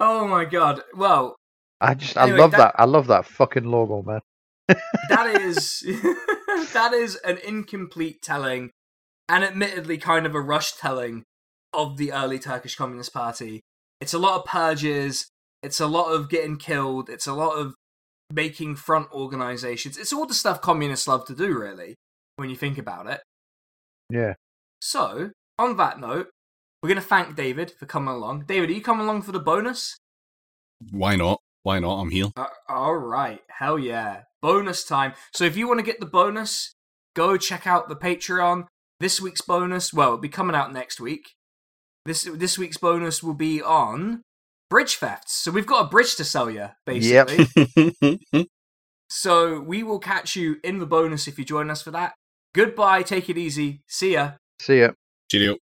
[0.00, 0.82] Oh my god.
[0.96, 1.36] Well,
[1.80, 2.74] I just Anyway, I love that- that...
[2.78, 4.20] I love that fucking logo, man.
[5.08, 5.80] that is
[6.74, 8.70] that is an incomplete telling
[9.28, 11.24] and admittedly kind of a rush telling
[11.72, 13.60] of the early Turkish Communist Party.
[14.00, 15.28] It's a lot of purges,
[15.62, 17.74] it's a lot of getting killed, it's a lot of
[18.32, 19.96] making front organizations.
[19.96, 21.96] It's all the stuff communists love to do really
[22.36, 23.20] when you think about it.
[24.10, 24.34] Yeah.
[24.80, 26.30] So, on that note,
[26.82, 28.44] we're going to thank David for coming along.
[28.46, 29.98] David, are you coming along for the bonus?
[30.90, 31.40] Why not?
[31.64, 32.00] Why not?
[32.00, 32.26] I'm here.
[32.36, 35.14] Uh, all right, hell yeah, bonus time.
[35.34, 36.72] So if you want to get the bonus,
[37.14, 38.66] go check out the Patreon.
[39.00, 41.34] This week's bonus, well, it'll be coming out next week.
[42.08, 44.22] This this week's bonus will be on
[44.70, 45.34] bridge thefts.
[45.34, 47.46] So we've got a bridge to sell you, basically.
[49.10, 52.14] So we will catch you in the bonus if you join us for that.
[52.54, 54.32] Goodbye, take it easy, see ya.
[54.60, 54.90] See ya.
[55.30, 55.56] Cheerio.